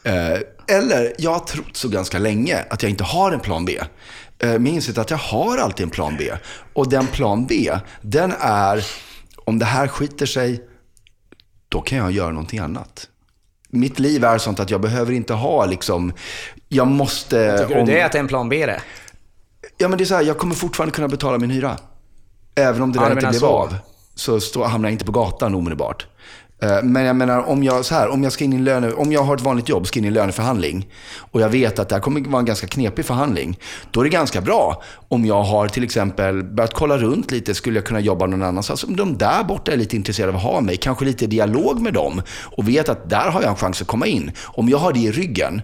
[0.03, 3.79] Eh, eller, jag har trott så ganska länge att jag inte har en plan B.
[4.39, 6.31] Eh, har insett att jag har alltid en plan B.
[6.73, 7.71] Och den plan B,
[8.01, 8.85] den är,
[9.45, 10.63] om det här skiter sig,
[11.69, 13.09] då kan jag göra någonting annat.
[13.69, 16.13] Mitt liv är sånt att jag behöver inte ha liksom,
[16.69, 17.57] jag måste...
[17.57, 18.81] Tycker du det är att det är en plan B det?
[19.77, 21.77] Ja, men det är så här, jag kommer fortfarande kunna betala min hyra.
[22.55, 23.47] Även om det Ja, där inte blev så.
[23.47, 23.75] av.
[24.15, 26.07] Så stå, hamnar jag inte på gatan omedelbart.
[26.61, 28.91] Eh, men jag menar, om jag, så här, om jag ska in i en löne,
[28.91, 30.87] om jag har ett vanligt jobb, ska in i en löneförhandling
[31.31, 33.59] och jag vet att det här kommer vara en ganska knepig förhandling.
[33.91, 37.77] Då är det ganska bra om jag har till exempel börjat kolla runt lite, skulle
[37.77, 38.69] jag kunna jobba någon annanstans?
[38.69, 41.81] Alltså, om de där borta är lite intresserade av att ha mig, kanske lite dialog
[41.81, 44.31] med dem och vet att där har jag en chans att komma in.
[44.45, 45.61] Om jag har det i ryggen,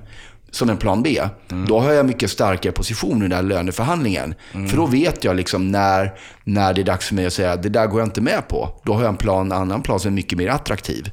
[0.55, 1.21] som en plan B,
[1.67, 4.35] då har jag mycket starkare position i den här löneförhandlingen.
[4.51, 6.13] För då vet jag liksom när,
[6.43, 8.81] när det är dags för mig att säga det där går jag inte med på.
[8.85, 11.11] Då har jag en plan, annan plan som är mycket mer attraktiv.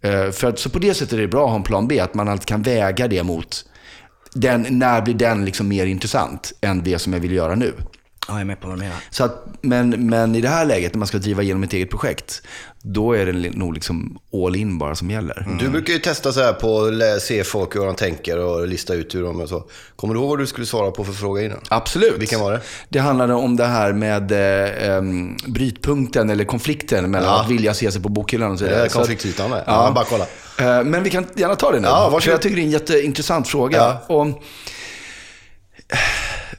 [0.00, 2.00] Eh, för att, så på det sättet är det bra att ha en plan B,
[2.00, 3.64] att man alltid kan väga det mot
[4.34, 7.72] den, när blir den liksom mer intressant än det som jag vill göra nu.
[8.28, 8.96] Ja, jag är med på vad du menar.
[9.10, 11.90] Så att, men, men i det här läget, när man ska driva igenom ett eget
[11.90, 12.42] projekt,
[12.82, 15.46] då är det nog liksom all in bara som gäller.
[15.60, 16.80] Du brukar ju testa så här på
[17.14, 19.64] att se folk hur de tänker och lista ut hur de är så.
[19.96, 21.58] Kommer du ihåg vad du skulle svara på för fråga innan?
[21.68, 22.14] Absolut.
[22.18, 22.60] Vilken var det?
[22.88, 24.32] Det handlade om det här med
[24.96, 25.02] eh,
[25.46, 27.40] brytpunkten eller konflikten mellan Ja.
[27.44, 28.88] att vilja se sig på bokhyllan och så vidare.
[28.88, 29.64] konfliktytan där.
[29.66, 29.84] Ja.
[29.86, 30.24] Ja, bara kolla.
[30.78, 31.88] Eh, Men vi kan gärna ta det nu.
[31.88, 32.34] Ja, varsågod.
[32.34, 33.76] jag tycker det är en jätteintressant fråga.
[34.08, 34.14] Ja.
[34.14, 34.26] Och,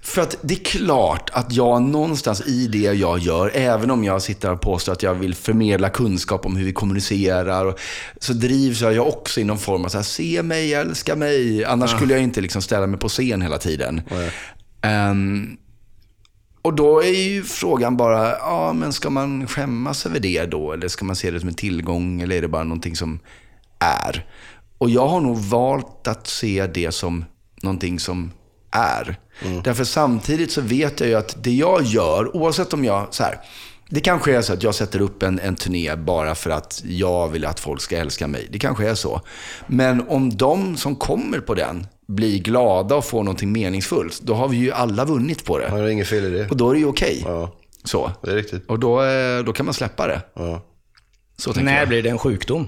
[0.10, 4.22] för att det är klart att jag någonstans i det jag gör, även om jag
[4.22, 7.80] sitter och påstår att jag vill förmedla kunskap om hur vi kommunicerar, och,
[8.20, 11.66] så drivs jag också i någon form av så här, se mig, älska mig.
[11.66, 14.02] Annars skulle jag inte liksom ställa mig på scen hela tiden.
[14.82, 15.58] Ehm,
[16.62, 20.72] och då är ju frågan bara, ja men ska man skämmas över det då?
[20.72, 22.22] Eller ska man se det som en tillgång?
[22.22, 23.20] Eller är det bara någonting som
[23.80, 24.26] är?
[24.78, 27.26] Och jag har nog valt att se det som
[27.62, 28.32] någonting som
[28.72, 29.20] är.
[29.64, 33.40] Därför samtidigt så vet jag ju att det jag gör, oavsett om jag, så här,
[33.90, 37.28] det kanske är så att jag sätter upp en, en turné bara för att jag
[37.30, 38.48] vill att folk ska älska mig.
[38.52, 39.22] Det kanske är så.
[39.68, 44.48] Men om de som kommer på den blir glada och får någonting meningsfullt, då har
[44.48, 45.68] vi ju alla vunnit på det.
[45.72, 46.48] Ja, det är inget fel i det.
[46.50, 47.22] Och då är det ju okej.
[47.26, 48.12] Ja, Så.
[48.24, 48.66] det är riktigt.
[48.70, 50.22] Och då, eh, då kan man släppa det.
[50.34, 50.62] Ja.
[51.38, 51.88] Så När jag.
[51.88, 52.68] blir det en sjukdom?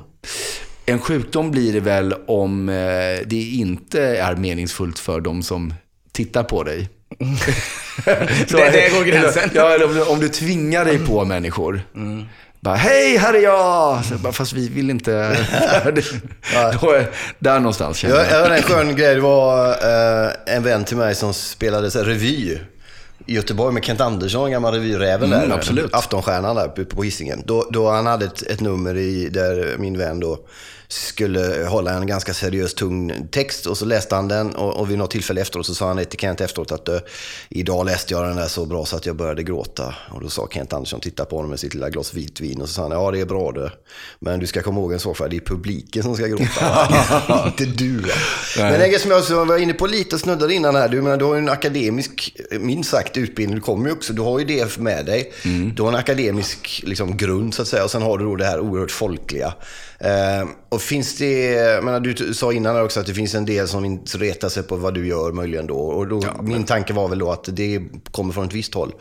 [0.85, 2.75] En sjukdom blir det väl om eh,
[3.25, 5.73] det inte är meningsfullt för de som
[6.11, 6.89] tittar på dig.
[8.47, 9.49] Så- Det- det går gränsen.
[9.53, 11.81] Ja, eller om, du- om du tvingar dig på människor.
[12.59, 14.05] Bara, hej, här är jag!
[14.05, 15.11] Så, bara, fast vi vill inte...
[16.81, 18.41] Då är, där någonstans känner Jag, jag.
[18.43, 19.15] hade en skön grej.
[19.15, 22.57] Det var eh, en vän till mig som spelade så här, revy
[23.25, 25.55] i Göteborg med Kent Andersson, gammal revyräven Mm, där.
[25.55, 25.93] absolut.
[25.93, 27.43] Aftonstjärnan där uppe på Hisingen.
[27.45, 30.39] Då, då han hade ett, ett nummer i, där min vän då
[30.91, 34.97] skulle hålla en ganska seriös tung text och så läste han den och, och vid
[34.97, 36.99] något tillfälle efteråt så sa han till Kent efteråt att eh,
[37.49, 39.95] idag läste jag den där så bra så att jag började gråta.
[40.09, 42.73] Och då sa Kent Andersson, titta på honom med sitt lilla glas vitvin och så
[42.73, 43.71] sa han, ja det är bra det.
[44.19, 46.87] Men du ska komma ihåg en sak, för det är publiken som ska gråta.
[47.45, 48.01] Inte du.
[48.57, 51.17] Men det är som jag var inne på lite och snuddade innan här, du, menar,
[51.17, 53.55] du har ju en akademisk, minst sagt, utbildning.
[53.55, 55.33] Du kommer ju också, du har ju det med dig.
[55.75, 58.45] Du har en akademisk liksom, grund så att säga och sen har du då det
[58.45, 59.53] här oerhört folkliga.
[60.03, 63.85] Eh, och finns det, menar, du sa innan också att det finns en del som
[63.85, 65.77] inte retar sig på vad du gör möjligen då.
[65.77, 68.93] Och då, min tanke var väl då att det kommer från ett visst håll.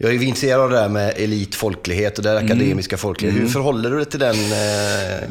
[0.00, 3.40] Jag är intresserad av det där med elit, folklighet och det där akademiska folklighet.
[3.40, 5.28] Hur förhåller du dig till den, eh,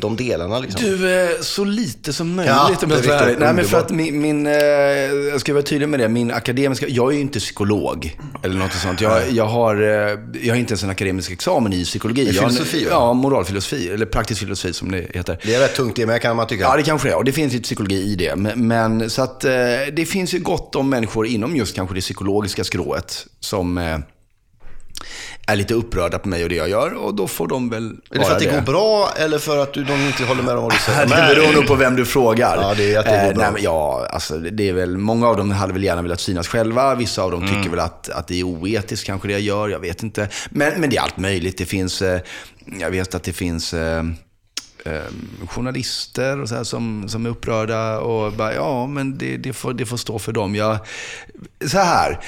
[0.00, 0.58] de delarna?
[0.58, 0.80] Liksom?
[0.84, 3.90] Du, eh, så lite som möjligt Ja, om jag ska vara Nej, men för att
[3.90, 7.38] min, min eh, jag ska vara tydlig med det, min akademiska, jag är ju inte
[7.38, 9.00] psykolog eller något sånt.
[9.00, 9.76] Jag, jag, har,
[10.42, 12.24] jag har inte ens en akademisk examen i psykologi.
[12.24, 12.90] Jag en- filosofi, va?
[12.90, 15.38] Ja, moralfilosofi, eller praktisk filosofi som det heter.
[15.42, 16.62] Det är rätt tungt det med kan man tycka.
[16.62, 17.16] Ja, det kanske är.
[17.16, 18.36] Och det finns lite psykologi i det.
[18.36, 19.40] Men, men så att
[19.92, 24.00] det finns ju gott om människor inom just kanske det psykologiska skrået som
[25.46, 26.94] är lite upprörda på mig och det jag gör.
[26.94, 29.72] Och då får de väl Är det för att det går bra eller för att
[29.74, 31.06] du, de inte håller med om vad du säger?
[31.28, 32.56] Det beror nog på vem du frågar.
[32.56, 33.42] Ja, det är att det går bra.
[33.44, 36.48] nej, men ja, alltså, det är väl, många av dem hade väl gärna velat synas
[36.48, 36.94] själva.
[36.94, 37.54] Vissa av dem Mm.
[37.54, 39.68] tycker väl att, att det är oetiskt kanske det jag gör.
[39.68, 40.28] Jag vet inte.
[40.50, 41.58] Men, men det är allt möjligt.
[41.58, 42.20] Det finns, eh,
[42.80, 44.04] jag vet att det finns eh,
[44.84, 45.00] eh,
[45.48, 49.72] journalister och så här som, som är upprörda och bara, ja, men det, det, får,
[49.72, 50.54] det får stå för dem.
[50.54, 50.78] Jag,
[51.66, 52.20] så här,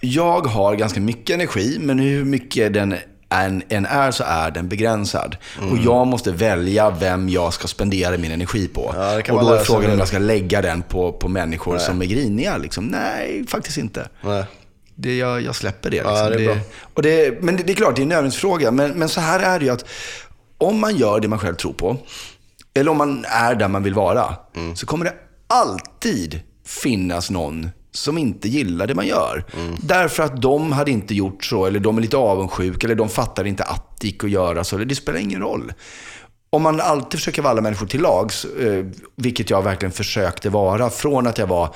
[0.00, 2.94] jag har ganska mycket energi, men hur mycket den
[3.28, 5.36] än, än är så är den begränsad.
[5.58, 5.72] Mm.
[5.72, 8.92] Och jag måste välja vem jag ska spendera min energi på.
[8.96, 12.02] Ja, det och då är frågan om jag ska lägga den på, på människor som
[12.02, 12.56] är griniga.
[12.56, 12.84] Liksom.
[12.84, 14.08] Nej, faktiskt inte.
[14.20, 14.44] Nej.
[14.94, 15.96] Det, jag, jag släpper det.
[15.96, 16.30] Ja, Liksom.
[16.44, 16.64] det är bra.
[16.94, 18.70] och det, men det, det är klart, det är en övningsfråga.
[18.70, 19.84] Men, men så här är det ju att
[20.58, 21.96] om man gör det man själv tror på,
[22.74, 24.76] eller om man är där man vill vara, Mm.
[24.76, 25.14] så kommer det
[25.46, 29.44] alltid finnas någon som inte gillar det man gör.
[29.56, 29.76] Mm.
[29.80, 33.44] Därför att de hade inte gjort så, eller de är lite avundsjuka, eller de fattar
[33.44, 34.76] inte att det gick att göra så.
[34.76, 35.72] Det spelar ingen roll.
[36.50, 40.90] Om man alltid försöker vara alla människor till lags, eh, vilket jag verkligen försökte vara,
[40.90, 41.74] från att jag var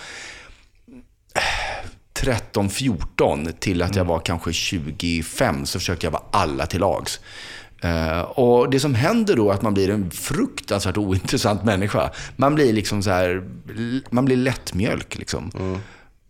[2.13, 7.21] 13, 14 till att jag var kanske 25 så försökte jag vara alla till lags.
[7.83, 12.11] Eh, och det som händer då är att man blir en fruktansvärt ointressant människa.
[12.37, 13.43] Man blir liksom så här,
[14.11, 15.51] man blir lättmjölk liksom.
[15.55, 15.81] Um,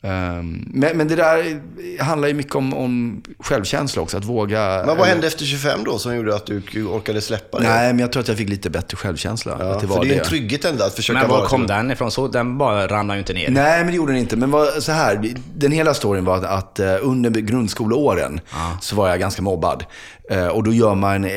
[0.02, 1.60] men, men det där
[2.02, 4.82] handlar ju mycket om, om självkänsla också, att våga...
[4.86, 7.68] Men vad hände efter 25 då som gjorde att du orkade släppa det?
[7.68, 9.56] Nej, men jag tror att jag fick lite bättre självkänsla.
[9.58, 10.20] ja, att det för var det är det.
[10.20, 12.10] en trygghet ändå att försöka Men var kom till- den ifrån?
[12.10, 13.50] Så den bara ramlar ju inte ner.
[13.50, 14.36] Nej, men det gjorde den inte.
[14.36, 18.40] Men vad, så här, den hela storyn var att, att eh, under grundskoleåren
[18.80, 19.84] så var jag ganska mobbad.
[20.30, 21.30] Eh, och då gör man, eh,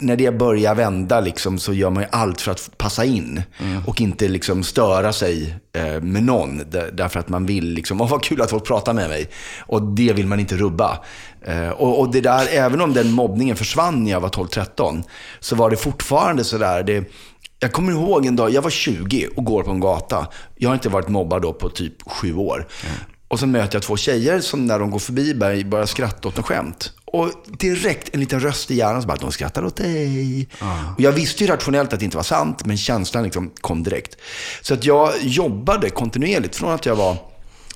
[0.00, 3.42] när det börjar vända liksom, så gör man ju allt för att passa in.
[3.86, 5.54] Och inte liksom störa sig
[6.00, 6.62] med någon.
[6.70, 9.30] Där, därför att man vill liksom, åh vad kul att folk pratar med mig.
[9.60, 10.98] Och det vill man inte rubba.
[11.42, 15.02] Eh, och, och det där, även om den mobbningen försvann när jag var 12-13,
[15.40, 17.04] så var det fortfarande sådär, det,
[17.60, 20.26] jag kommer ihåg en dag, jag var 20 och går på en gata.
[20.56, 22.66] Jag har inte varit mobbad då på typ sju år.
[23.28, 26.36] Och så möter jag två tjejer som när de går förbi mig börjar skratta åt
[26.36, 26.92] något skämt.
[27.12, 30.48] Och direkt en liten röst i hjärnan som bara, de skrattar åt dig.
[30.96, 34.16] Och jag visste ju rationellt att det inte var sant, men känslan liksom kom direkt.
[34.62, 37.16] Så att jag jobbade kontinuerligt från att jag var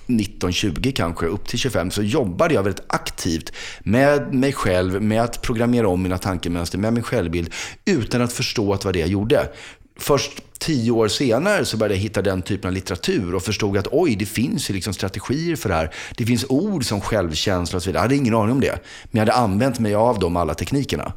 [0.06, 5.42] 19-20 kanske, upp till 25, så jobbade jag väldigt aktivt med mig själv, med att
[5.42, 7.52] programmera om mina tankemönster, med min självbild,
[7.84, 9.48] utan att förstå att det var det jag gjorde.
[9.96, 13.88] Först tio år senare så började jag hitta den typen av litteratur och förstod att
[13.90, 15.94] oj, det finns ju liksom strategier för det här.
[16.16, 17.98] Det finns ord som självkänsla och så vidare.
[17.98, 18.78] Jag hade ingen aning om det.
[19.04, 21.12] Men jag hade använt mig av de alla teknikerna.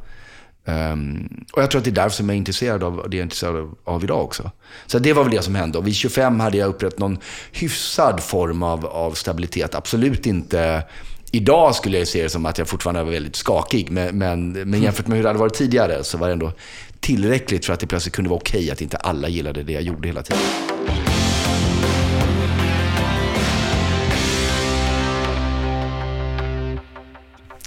[0.68, 3.20] Um, och jag tror att det är därför som jag är intresserad av det jag
[3.20, 4.50] är intresserad av, idag också.
[4.86, 5.78] Så det var väl det som hände.
[5.78, 7.18] Och vid 25 hade jag upprättat någon
[7.52, 9.74] hyfsad form av, av stabilitet.
[9.74, 10.82] Absolut inte...
[11.32, 13.90] Idag skulle jag se det som att jag fortfarande var väldigt skakig.
[13.90, 16.52] Men, men, men jämfört med hur det hade varit tidigare så var det ändå
[17.00, 19.82] tillräckligt för att det plötsligt kunde vara okej okay att inte alla gillade det jag
[19.82, 20.42] gjorde hela tiden.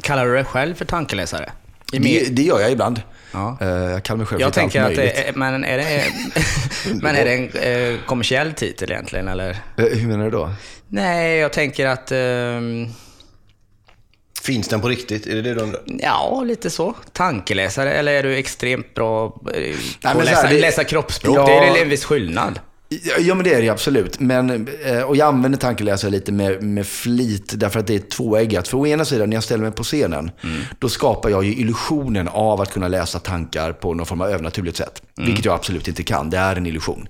[0.02, 1.52] Kallar du dig själv för tankeläsare?
[1.92, 3.02] Det, det gör jag ibland.
[3.32, 3.58] Ja.
[3.62, 5.16] Eh, jag kallar mig själv jag för tänker allt att möjligt.
[5.26, 6.04] det, men är det,
[7.02, 9.50] men är det en eh, kommersiell titel egentligen, eller?
[9.50, 10.50] Eh, Hur menar du då?
[10.88, 12.12] Nej, jag tänker att...
[12.12, 12.88] ehm,
[14.42, 15.28] Finns den på riktigt?
[15.28, 15.82] Är det det du undrar?
[15.86, 16.96] Ja, lite så.
[17.14, 21.38] Tankeläsare, eller är du extremt bra eh, på att här, läsa, det- läsa kroppsspråk?
[21.38, 21.46] Ja.
[21.46, 22.60] Det är en viss skillnad?
[23.20, 24.20] Ja, men det är det absolut.
[24.20, 28.68] Men, eh, och jag använder tankeläsare lite med, med flit, därför att det är tvåeggat.
[28.68, 30.32] För å ena sidan, när jag ställer mig på scenen,
[30.80, 34.78] då skapar jag ju illusionen av att kunna läsa tankar på någon form av övernaturligt
[34.78, 35.02] sätt.
[35.16, 36.30] Vilket jag absolut inte kan.
[36.30, 37.08] Det är en illusion.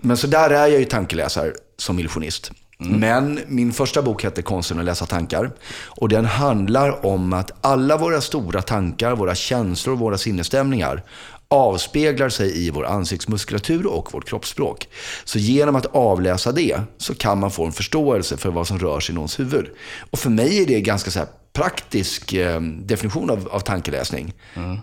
[0.00, 2.52] Men så där är jag ju tankeläsare som illusionist.
[2.82, 5.50] Men min första bok hette Konsten att läsa tankar.
[5.86, 11.02] Och den handlar om att alla våra stora tankar, våra känslor, våra sinnesstämningar
[11.48, 14.88] avspeglar sig i vår ansiktsmuskulatur och vårt kroppsspråk.
[15.24, 19.00] Så genom att avläsa det så kan man få en förståelse för vad som rör
[19.00, 19.66] sig i någons huvud.
[20.10, 24.34] Och för mig är det ganska så här praktisk eh, definition av, av tankeläsning.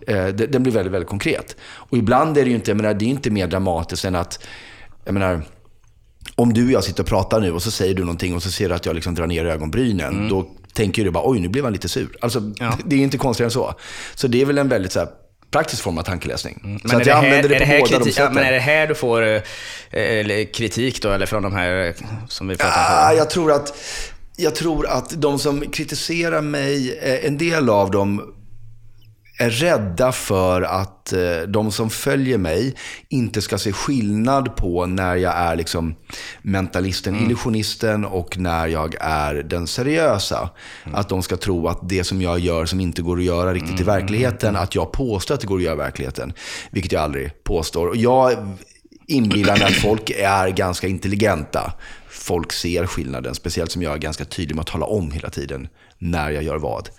[0.08, 1.56] Eh, det- den blir väldigt, väldigt konkret.
[1.62, 4.40] Och ibland är det ju inte, jag menar, det är inte mer dramatiskt än att,
[5.06, 5.42] jag menar,
[6.38, 8.52] om du och jag sitter och pratar nu och så säger du någonting och så
[8.52, 10.30] ser du att jag liksom drar ner ögonbrynen.
[10.30, 12.08] Då tänker du bara, oj nu blev han lite sur.
[12.22, 12.78] Alltså, Ja.
[12.86, 13.74] det är inte konstigare än så.
[14.16, 15.08] Så det är väl en väldigt så här,
[15.52, 16.60] praktisk form av tankeläsning.
[16.64, 18.34] Men så att det jag här- använder det på här båda de kritik, ja, sätten.
[18.36, 19.22] Men är det här du får
[19.92, 21.94] eh, kritik då, eller från de här eh,
[22.28, 23.18] som vi pratar Ah, om?
[23.18, 23.78] jag, tror att,
[24.36, 28.34] jag tror att de som kritiserar mig, eh, en del av dem
[29.38, 32.76] är rädda för att eh, de som följer mig
[33.10, 35.96] inte ska se skillnad på när jag är liksom
[36.42, 40.50] mentalisten, illusionisten och när jag är den seriösa.
[40.94, 43.80] Att de ska tro att det som jag gör som inte går att göra riktigt
[43.80, 46.34] i verkligheten, att jag påstår att det går att göra i verkligheten.
[46.72, 47.88] Vilket jag aldrig påstår.
[47.88, 48.56] Och jag
[49.08, 51.74] inbillar mig att folk är ganska intelligenta.
[52.10, 55.68] Folk ser skillnaden, speciellt som jag är ganska tydlig med att tala om hela tiden
[55.98, 56.90] när jag gör vad.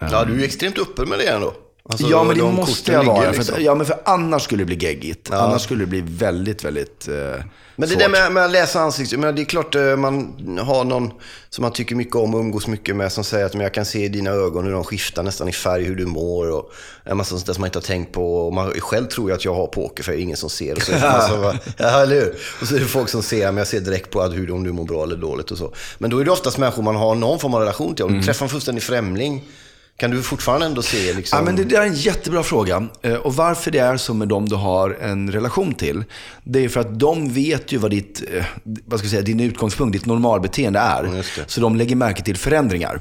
[0.00, 1.54] Ja, du är ju extremt öppen med det ändå.
[1.88, 3.30] Alltså, ja, men det de måste jag vara.
[3.30, 3.54] liksom.
[3.54, 5.30] För, ja, men för annars skulle det bli geggigt.
[5.30, 7.44] Annars skulle det bli väldigt, väldigt eh, Men
[7.76, 7.98] det svårt.
[7.98, 11.10] där med, med att läsa ansikten, men det är klart eh, man har någon
[11.50, 13.84] som man tycker mycket om och umgås mycket med som säger att men jag kan
[13.84, 16.72] se i dina ögon hur de skiftar nästan i färg, hur du mår och
[17.04, 18.46] en massa sånt där som man inte har tänkt på.
[18.46, 20.74] Och man själv tror ju att jag har poker för det är ingen som ser.
[20.76, 22.34] Och så massa, bara, ja, eller hur?
[22.60, 24.64] Och så är det folk som ser, men jag ser direkt på att hur, om
[24.64, 25.72] du mår bra eller dåligt och så.
[25.98, 28.04] Men då är det oftast människor man har någon form av relation till.
[28.04, 28.20] Om Mm.
[28.20, 29.44] du träffar en fullständig främling,
[29.96, 31.38] kan du fortfarande ändå se liksom...
[31.38, 32.88] Ja, men det där är en jättebra fråga.
[33.02, 36.04] Eh, Och varför det är så med dem du har en relation till,
[36.44, 38.44] det är för att de vet ju vad ditt, eh,
[38.84, 41.02] vad ska jag säga, din utgångspunkt, ditt normalbeteende är.
[41.02, 41.24] det.
[41.46, 43.00] Så de lägger märke till förändringar.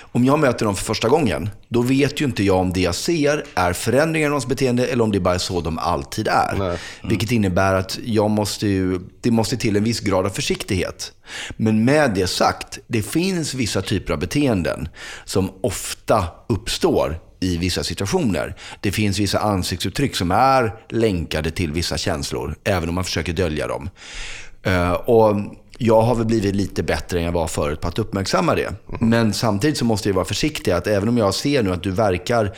[0.00, 2.94] Om jag möter dem för första gången, då vet ju inte jag om det jag
[2.94, 6.54] ser är förändringar i någons beteende eller om det bara är så de alltid är.
[6.58, 6.78] Nej.
[7.02, 11.12] Vilket innebär att jag måste ju, det måste till en viss grad av försiktighet.
[11.56, 14.88] Men med det sagt, det finns vissa typer av beteenden
[15.24, 18.54] som ofta uppstår i vissa situationer.
[18.80, 23.66] Det finns vissa ansiktsuttryck som är länkade till vissa känslor, även om man försöker dölja
[23.66, 23.90] dem.
[24.62, 25.36] Eh, Och
[25.80, 28.74] jag har väl blivit lite bättre än jag var förut på att uppmärksamma det.
[29.00, 30.70] Men samtidigt så måste jag vara försiktig.
[30.70, 32.54] att Även om jag ser nu att du verkar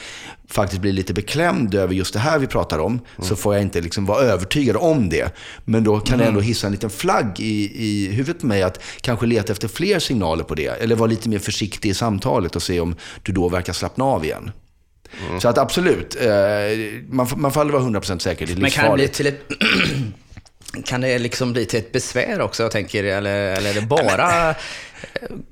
[0.48, 3.80] faktiskt bli lite beklämd över just det här vi pratar om, så får jag inte
[3.80, 5.35] liksom vara övertygad om det.
[5.64, 8.83] Men då kan det ändå hissa en liten flagg i, i huvudet på mig att
[9.00, 10.83] kanske leta efter fler signaler på det.
[10.83, 14.24] Eller vara lite mer försiktig i samtalet och se om du då verkar slappna av
[14.24, 14.50] igen.
[15.38, 16.30] Så att absolut, eh,
[17.09, 18.46] man, man får aldrig vara 100% säker.
[18.46, 19.14] Det är Men kan det bli livsfarligt.
[19.14, 20.14] till ett...
[20.85, 24.54] kan det liksom bli till ett besvär också, jag tänker, eller, eller är det bara...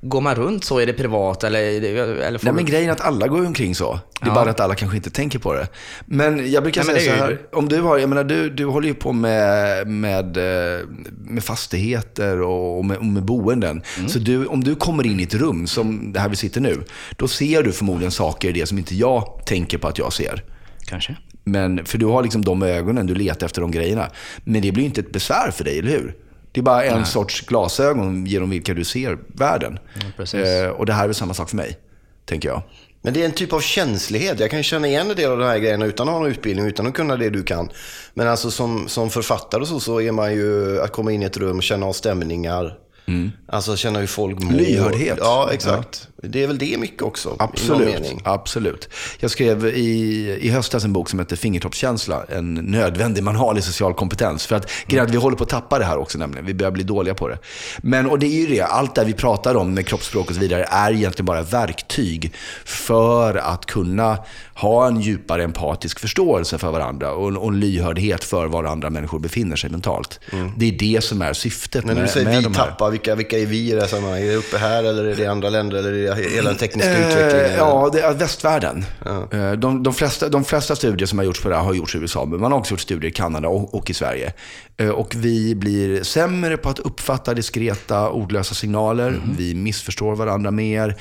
[0.00, 0.78] Går man runt så?
[0.78, 1.58] Är det privat eller?
[1.60, 4.00] eller Nej, men grejen är att alla går omkring så.
[4.20, 4.34] Det är ja.
[4.34, 5.68] bara att alla kanske inte tänker på det.
[6.06, 7.38] Men jag brukar Nej, säga så här, ju...
[7.52, 12.40] om du har, jag menar du, du håller ju på med, med, eh, med fastigheter
[12.40, 13.82] och med, och med boenden.
[13.96, 14.08] Mm.
[14.08, 16.84] Så du, om du kommer in i ett rum som det här vi sitter nu,
[17.16, 20.44] då ser du förmodligen saker i det som inte jag tänker på att jag ser.
[20.84, 21.16] Kanske.
[21.50, 24.10] Men, för du har liksom de ögonen, du letar efter de grejerna.
[24.44, 26.16] Men det blir ju inte ett besvär för dig, eller hur?
[26.52, 27.06] Det är bara en Nej.
[27.06, 29.78] sorts glasögon genom vilka du ser världen.
[30.16, 31.78] Ja, eh, och det här är väl samma sak för mig,
[32.24, 32.62] tänker jag.
[33.02, 34.40] Men det är en typ av känslighet.
[34.40, 36.66] Jag kan känna igen en del av de här grejerna utan att ha någon utbildning,
[36.66, 37.70] utan att kunna det du kan.
[38.14, 41.26] Men alltså som, som författare och så, så är man ju att komma in i
[41.26, 42.74] ett rum och känna av stämningar.
[43.06, 43.30] Mm.
[43.46, 44.52] Alltså känna hur folk mår.
[44.52, 45.18] Lyhördhet.
[45.20, 46.08] Ja, exakt.
[46.16, 46.17] Ja.
[46.22, 47.36] Det är väl det mycket också.
[47.38, 48.14] Absolut.
[48.24, 48.88] absolut.
[49.18, 52.24] Jag skrev i, i höstas en bok som heter Fingertoppskänsla.
[52.28, 54.46] En nödvändig manual i social kompetens.
[54.46, 55.10] För att mm.
[55.10, 56.46] vi håller på att tappa det här också nämligen.
[56.46, 57.38] Vi börjar bli dåliga på det.
[57.78, 60.40] Men, och det är ju det, allt det vi pratar om med kroppsspråk och så
[60.40, 64.18] vidare är egentligen bara verktyg för att kunna
[64.54, 69.18] ha en djupare empatisk förståelse för varandra och, och en lyhördhet för var andra människor
[69.18, 70.20] befinner sig mentalt.
[70.32, 70.52] Mm.
[70.56, 73.46] Det är det som är syftet med Men du säger vi tappar, vilka, vilka är
[73.46, 74.28] vi i det här sammanhanget?
[74.28, 75.76] Är det uppe här eller är det andra länder?
[75.76, 77.58] Eller är det hela den tekniska eh, utvecklingen?
[77.58, 78.84] Ja, det är västvärlden.
[79.04, 79.28] Ja.
[79.32, 81.94] Eh, de, de, flesta, de flesta studier som har gjorts på det här har gjorts
[81.94, 84.32] i USA, men man har också gjort studier i Kanada och, och i Sverige.
[84.76, 89.08] Eh, och vi blir sämre på att uppfatta diskreta, ordlösa signaler.
[89.08, 89.36] Mm.
[89.38, 90.96] Vi missförstår varandra mer.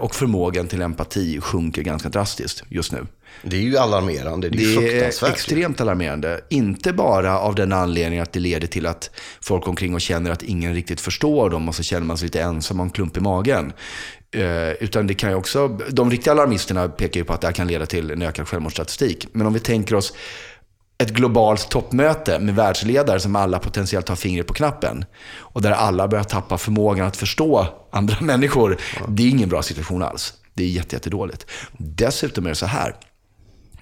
[0.00, 3.06] Och förmågan till empati sjunker ganska drastiskt just nu.
[3.42, 4.48] Det är ju alarmerande.
[4.48, 6.40] Det är, det är extremt alarmerande.
[6.48, 9.10] Inte bara av den anledningen att det leder till att
[9.40, 12.42] folk omkring och känner att ingen riktigt förstår dem och så känner man sig lite
[12.42, 13.72] ensam och en klump i magen.
[14.32, 17.54] Eh, utan det kan ju också, de riktiga alarmisterna pekar ju på att det här
[17.54, 19.26] kan leda till en ökad självmordsstatistik.
[19.32, 20.12] Men om vi tänker oss
[20.98, 25.04] ett globalt toppmöte med världsledare som alla potentiellt har fingret på knappen.
[25.38, 28.76] Och där alla börjar tappa förmågan att förstå andra människor.
[29.08, 30.34] Det är ingen bra situation alls.
[30.54, 31.46] Det är jättedåligt.
[31.72, 32.94] Dessutom är det så här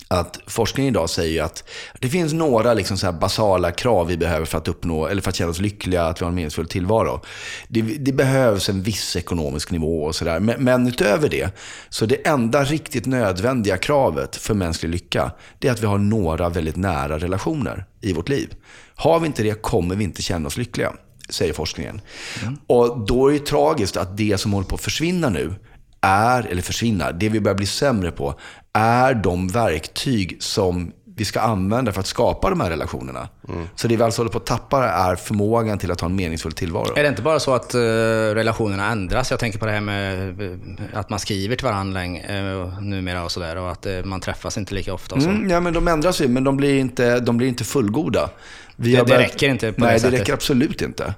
[0.09, 1.65] att forskningen idag säger att
[1.99, 5.37] det finns några liksom så basala krav vi behöver för att uppnå, eller för att
[5.37, 7.21] känna oss lyckliga, att vi har en meningsfull tillvaro.
[7.69, 10.41] Det, det behövs en viss ekonomisk nivå och sådär.
[10.41, 11.51] Men, men, utöver det,
[11.89, 16.49] så det enda riktigt nödvändiga kravet för mänsklig lycka, det är att vi har några
[16.49, 18.55] väldigt nära relationer i vårt liv.
[18.95, 20.93] Har vi inte det kommer vi inte känna oss lyckliga,
[21.29, 22.01] säger forskningen.
[22.43, 22.59] Mm.
[22.67, 25.55] Och då är det tragiskt att det som håller på att försvinna nu,
[26.01, 28.35] är, eller försvinna, det vi börjar bli sämre på,
[28.73, 33.29] är de verktyg som vi ska använda för att skapa de här relationerna.
[33.49, 33.69] Mm.
[33.75, 36.53] Så det vi alltså håller på att tappa är förmågan till att ha en meningsfull
[36.53, 36.97] tillvaro.
[36.97, 37.81] Är det inte bara så att uh,
[38.35, 39.31] relationerna ändras?
[39.31, 40.59] Jag tänker på det här med uh,
[40.93, 44.75] att man skriver till varandra uh, numera och sådär och att uh, man träffas inte
[44.75, 45.15] lika ofta.
[45.15, 45.23] Och.
[45.23, 48.31] Mm, ja, men de ändras ju, men de blir inte, de blir inte fullgoda.
[48.77, 50.11] Vi det, det räcker inte på nej, det sättet?
[50.13, 51.15] Nej, det räcker absolut inte.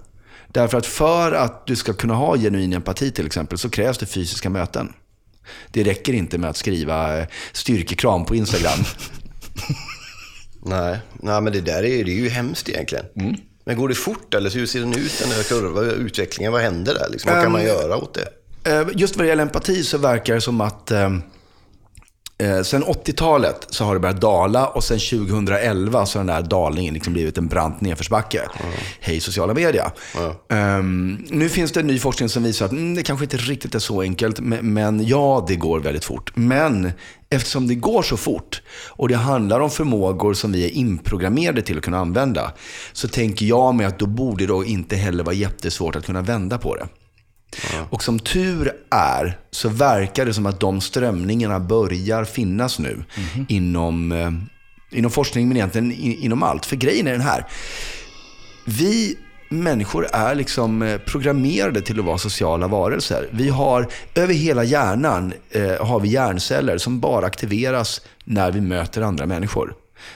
[0.52, 4.06] Därför att för att du ska kunna ha genuin empati till exempel så krävs det
[4.06, 4.92] fysiska möten.
[5.70, 8.78] Det räcker inte med att skriva eh, styrkekram på Instagram.
[10.62, 10.98] nej.
[11.12, 13.04] nej, men det där är, det är ju hemskt egentligen.
[13.16, 13.36] Mm.
[13.64, 16.52] Men går det fort eller hur ser den ut, den här kurvan, utvecklingen?
[16.52, 17.08] Vad händer där?
[17.10, 17.32] Liksom?
[17.32, 18.28] Vad kan man göra åt det?
[18.70, 20.90] Eh, just vad det gäller empati så verkar det som att
[22.40, 26.35] eh, Eh, sen 80-talet så har det börjat dala och sen 2011 så har den
[26.35, 28.38] där dalningen liksom blivit en brant nedförsbacke.
[28.38, 28.72] Mm.
[29.00, 29.92] Hej sociala media.
[30.48, 30.79] Mm.
[30.79, 33.79] Um, nu finns det ny forskning som visar att mm, det kanske inte riktigt är
[33.79, 36.33] så enkelt, men, men, ja, det går väldigt fort.
[36.35, 36.92] Men
[37.31, 41.79] eftersom det går så fort och det handlar om förmågor som vi är inprogrammerade till
[41.79, 42.53] att kunna använda,
[42.92, 46.59] så tänker jag mig att då borde det inte heller vara jättesvårt att kunna vända
[46.59, 46.87] på det.
[47.90, 53.46] Och som tur är så verkar det som att de strömningarna börjar finnas nu mm.
[53.48, 54.30] inom, eh,
[54.98, 56.66] inom forskning, men egentligen inom allt.
[56.66, 57.46] För grejen är den här.
[58.64, 59.16] Vi
[59.50, 63.28] människor är liksom eh, programmerade till att vara sociala varelser.
[63.30, 69.02] Vi har, över hela hjärnan eh, har vi hjärnceller som bara aktiveras när vi möter
[69.02, 69.74] andra människor.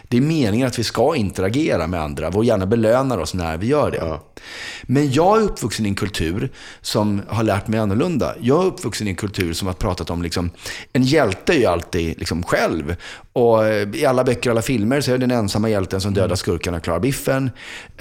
[0.08, 2.30] Det är meningen att vi ska interagera med andra.
[2.30, 3.96] Vår hjärna belönar oss när vi gör det.
[3.96, 4.22] Ja.
[4.82, 8.34] Men jag är uppvuxen i en kultur som har lärt mig annorlunda.
[8.40, 10.50] Jag är uppvuxen i en kultur som har pratat om, liksom,
[10.92, 12.96] en hjälte är ju alltid liksom själv.
[13.32, 16.14] Och eh, i alla böcker och alla filmer så är det den ensamma hjälten som
[16.14, 17.50] dödar skurkarna och klarar biffen.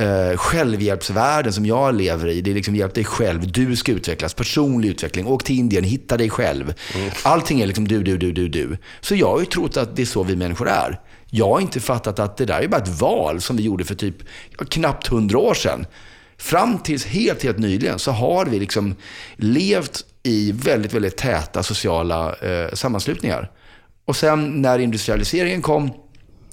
[0.02, 3.52] Uh, självhjälpsvärlden som jag lever i, det är liksom hjälp dig själv.
[3.52, 5.28] Du ska utvecklas, personlig utveckling.
[5.28, 6.74] Åk till Indien, hitta dig själv.
[6.96, 7.10] Mm.
[7.24, 8.78] Allting är liksom du, du, du, du, du.
[9.02, 11.00] Så jag har ju trott att det är så vi människor är.
[11.36, 13.96] Jag har inte fattat att det där är bara ett val som vi gjorde för
[13.96, 14.16] typ
[14.70, 15.86] knappt hundra år sedan.
[16.38, 18.96] Fram tills helt, helt nyligen så har vi liksom
[19.36, 23.52] levt i väldigt, väldigt täta sociala eh, sammanslutningar.
[24.06, 25.92] Och sen när industrialiseringen kom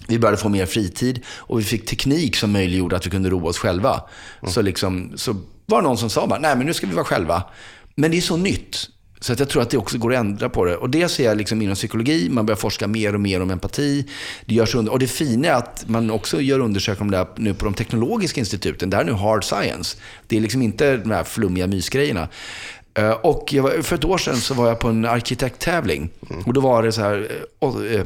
[0.08, 3.48] Vi började få mer fritid och vi fick teknik som möjliggjorde att vi kunde roa
[3.48, 4.02] oss själva.
[4.46, 7.04] Så, liksom, så var det någon som sa bara, nej men nu ska vi vara
[7.04, 7.42] själva.
[7.94, 8.88] Men det är så nytt.
[9.20, 10.76] Så att jag tror att det också går att ändra på det.
[10.76, 12.28] Och det ser jag liksom inom psykologi.
[12.30, 14.06] Man börjar forska mer och mer om empati.
[14.44, 17.26] Det görs under, och det fina är att man också gör undersökningar om det här
[17.36, 18.90] nu på de teknologiska instituten.
[18.90, 19.96] Det här är nu hard science.
[20.26, 22.28] Det är liksom inte de här flummiga mysgrejerna.
[22.94, 26.10] Eh, Och var, för ett år sedan så var jag på en arkitekttävling.
[26.46, 28.04] Och då var det så här, eh, och, eh,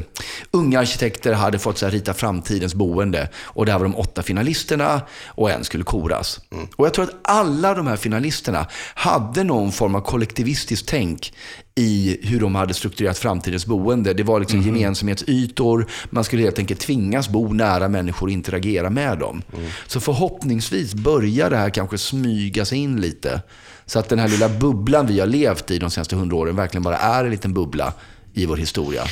[0.50, 3.28] unga arkitekter hade fått så här, rita framtidens boende.
[3.42, 6.40] Och där var de åtta finalisterna och en skulle koras.
[6.76, 11.32] Och jag tror att alla de här finalisterna hade någon form av kollektivistiskt tänk
[11.74, 14.14] i hur de hade strukturerat framtidens boende.
[14.14, 15.86] Det var liksom gemensamhetsytor.
[16.10, 19.42] Man skulle helt enkelt tvingas bo nära människor och interagera med dem.
[19.86, 23.42] Så förhoppningsvis börjar det här kanske smyga sig in lite.
[23.86, 26.82] Så att den här lilla bubblan vi har levt i de senaste hundra åren verkligen
[26.82, 27.92] bara är en liten bubbla
[28.36, 29.04] i vår historia.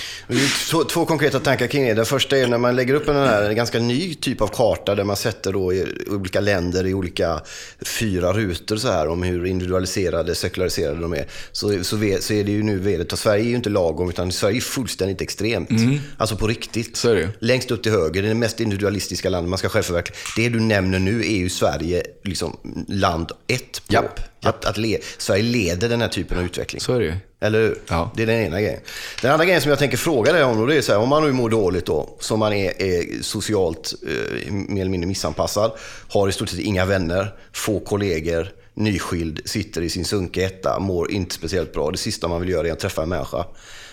[0.71, 1.95] Två, två konkreta tankar kring det.
[1.95, 4.95] Den första är när man lägger upp en, här, en ganska ny typ av karta
[4.95, 5.73] där man sätter då
[6.11, 7.41] olika länder i olika
[7.81, 11.27] fyra rutor så här om hur individualiserade, sekulariserade de är.
[11.53, 13.19] Så, så, så är det ju nu vedet.
[13.19, 15.71] Sverige är ju inte lagom utan Sverige är fullständigt extremt.
[16.17, 16.87] Alltså på riktigt.
[16.87, 16.95] Mm.
[16.95, 17.29] Så är det.
[17.39, 20.17] Längst upp till höger, det är det mest individualistiska landet man ska självförverkliga.
[20.37, 22.57] Det du nämner nu är ju Sverige liksom
[22.89, 23.93] land ett på.
[23.93, 26.81] Japp, Att, att le, Sverige leder den här typen av utveckling.
[26.81, 27.15] Så är det ju.
[27.41, 27.79] Eller hur?
[27.89, 28.13] Ja.
[28.17, 28.81] Det är den ena grejen.
[29.23, 31.09] Den andra grejen som jag tänker fråga dig om, då, det är så här, om
[31.09, 35.73] man nu mår dåligt då, som man är, är socialt eh, mer eller mindre missanpassad,
[36.09, 41.11] har i stort sett inga vänner, få kollegor, nyskild, sitter i sin sunkiga etta, mår
[41.11, 41.91] inte speciellt bra.
[41.91, 43.45] Det sista man vill göra är att träffa en människa.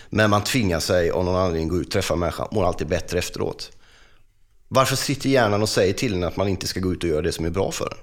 [0.10, 2.88] Men man tvingar sig av någon anledning gå ut och träffa en människa, mår alltid
[2.88, 3.72] bättre efteråt.
[4.68, 7.22] Varför sitter hjärnan och säger till en att man inte ska gå ut och göra
[7.22, 7.98] det som är bra för en?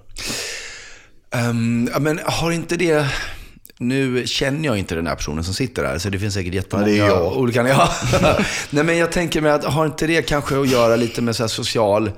[1.93, 3.07] Ja, men har inte det...
[3.79, 6.89] Nu känner jag inte den här personen som sitter där, så det finns säkert jättemånga
[6.89, 7.37] Ja, det är jag.
[7.37, 7.69] olika...
[7.69, 7.91] Ja.
[8.71, 11.49] Nej, men jag tänker mig att har inte det kanske att göra lite med så
[11.49, 12.11] social,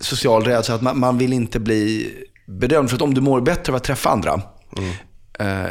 [0.00, 0.74] social rädsla?
[0.74, 2.14] Att man, man vill inte bli
[2.46, 2.90] bedömd.
[2.90, 4.40] För att om du mår bättre av att träffa andra,
[5.38, 5.64] eh,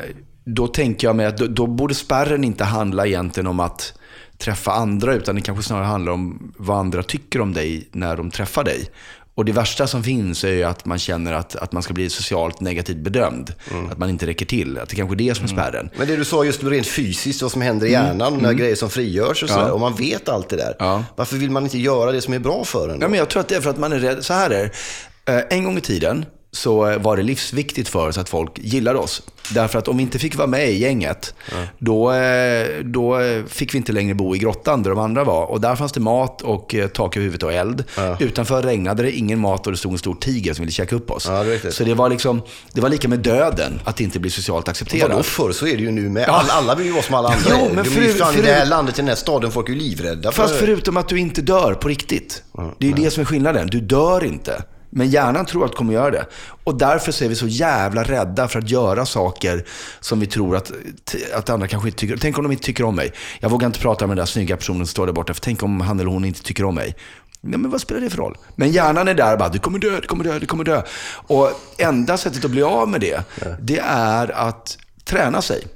[0.45, 3.93] då tänker jag mig att då, då borde spärren inte handla egentligen om att
[4.37, 8.31] träffa andra, utan det kanske snarare handlar om vad andra tycker om dig när de
[8.31, 8.89] träffar dig.
[9.37, 12.09] Och det värsta som finns är ju att man känner att, att man ska bli
[12.09, 13.53] socialt negativt bedömd.
[13.91, 14.77] Att man inte räcker till.
[14.77, 15.89] Att det kanske är det som är spärren.
[15.97, 18.89] Men det du sa just rent fysiskt, vad som händer i hjärnan, när grejer som
[18.89, 19.71] frigörs och sådär.
[19.71, 20.75] Och man vet allt det där.
[20.79, 21.03] Ja.
[21.15, 22.99] Varför vill man inte göra det som är bra för en?
[22.99, 23.05] då?
[23.05, 24.25] Ja, men jag tror att det är för att man är rädd.
[24.25, 24.71] Så här är
[25.25, 25.33] det.
[25.33, 26.25] Eh, En gång i tiden
[26.57, 29.21] så var det livsviktigt för oss att folk gillade oss.
[29.53, 31.33] Därför att om vi inte fick vara med i gänget,
[31.79, 35.45] då, eh, då fick vi inte längre bo i grottan där de andra var.
[35.45, 37.83] Och där fanns det mat och eh, tak över huvudet och eld.
[38.19, 41.11] Utanför regnade det, ingen mat och det stod en stor tiger som ville käka upp
[41.11, 41.25] oss.
[41.29, 42.41] Ja, det så det var, liksom,
[42.73, 45.09] det var lika med döden, att inte bli socialt accepterad.
[45.11, 46.29] Vadå förr så är det ju nu med.
[46.29, 47.49] Alla, alla vill ju vara som alla andra.
[47.49, 49.69] Jo, men förut- ju fan i det här förut- landet, i den här staden, folk
[49.69, 52.43] är ju livrädda för Fast förutom att du inte dör på riktigt.
[52.77, 53.67] Det är ju det som är skillnaden.
[53.67, 54.63] Du dör inte.
[54.89, 56.25] Men hjärnan tror att du kommer göra det.
[56.63, 59.65] Och därför så är vi så jävla rädda för att göra saker
[59.99, 60.71] som vi tror att,
[61.33, 63.13] att andra kanske inte tycker Tänk om de inte tycker om mig.
[63.39, 65.33] Jag vågar inte prata med den där snygga personen som står där borta.
[65.33, 66.95] För tänk om han eller hon inte tycker om mig.
[67.41, 68.37] Nej, men vad spelar det för roll?
[68.55, 70.81] Men hjärnan är där och bara, du kommer dö, du kommer dö, du kommer dö.
[71.11, 73.23] Och enda sättet att bli av med det,
[73.61, 75.67] det är att träna sig.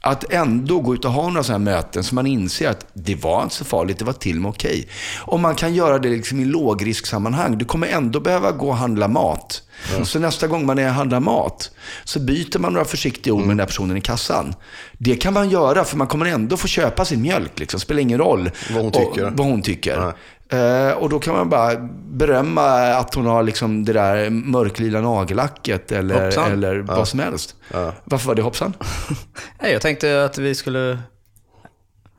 [0.00, 3.14] Att ändå gå ut och ha några sådana här möten så man inser att det
[3.14, 4.88] var inte så farligt, det var till och med okej.
[5.20, 7.58] Och man kan göra det liksom i lågrisksammanhang.
[7.58, 9.62] Du kommer ändå behöva gå och handla mat.
[10.04, 11.70] Så nästa gång man är och handlar mat
[12.04, 14.54] så byter man några försiktiga ord med den där personen i kassan.
[14.98, 17.58] Det kan man göra för man kommer ändå få köpa sin mjölk.
[17.58, 17.80] Liksom.
[17.80, 19.32] Spelar ingen roll Vad hon tycker.
[19.36, 20.12] vad hon tycker.
[20.52, 21.76] Eh, och då kan man bara
[22.10, 26.52] berömma att hon har liksom det där mörklila nagellacket eller, Hoppsan.
[26.52, 27.56] eller vad som helst.
[28.04, 28.74] Varför var det hoppsan?
[29.60, 30.98] Nej, jag tänkte att vi skulle...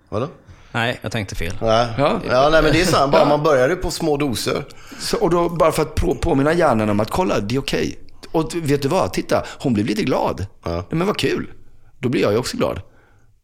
[0.09, 0.27] Vadå?
[0.71, 1.53] Nej, jag tänkte fel.
[1.61, 1.87] Nej.
[1.97, 2.19] Ja.
[2.29, 2.49] Ja.
[2.51, 3.11] nej, men det är sant.
[3.11, 4.65] Bara man börjar ju på små doser.
[4.99, 7.99] Så, och då bara för att på, påminna hjärnan om att kolla, det är okej.
[8.31, 9.13] Och vet du vad?
[9.13, 10.45] Titta, hon blev lite glad.
[10.63, 10.71] Ja.
[10.71, 11.51] Nej, Men vad kul.
[11.99, 12.81] Då blir jag ju också glad.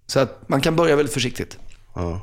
[0.07, 1.57] Så att man kan börja väldigt försiktigt.
[1.95, 2.21] Ja.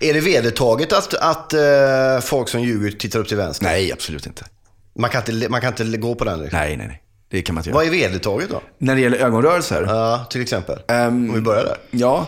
[0.00, 3.64] Är det vedertaget att, att eh, folk som ljuger tittar upp till vänster?
[3.64, 4.44] Nej, absolut inte.
[4.98, 6.40] Man kan inte, man kan inte gå på den.
[6.40, 6.58] Liksom.
[6.58, 7.02] Nej, nej, nej.
[7.30, 7.76] Det kan man inte göra.
[7.76, 8.62] Vad är vedertaget då?
[8.78, 9.84] När det gäller ögonrörelser?
[9.88, 10.78] Ja, till exempel.
[10.88, 11.76] Ehm, Om vi börjar där.
[11.90, 12.26] Ja.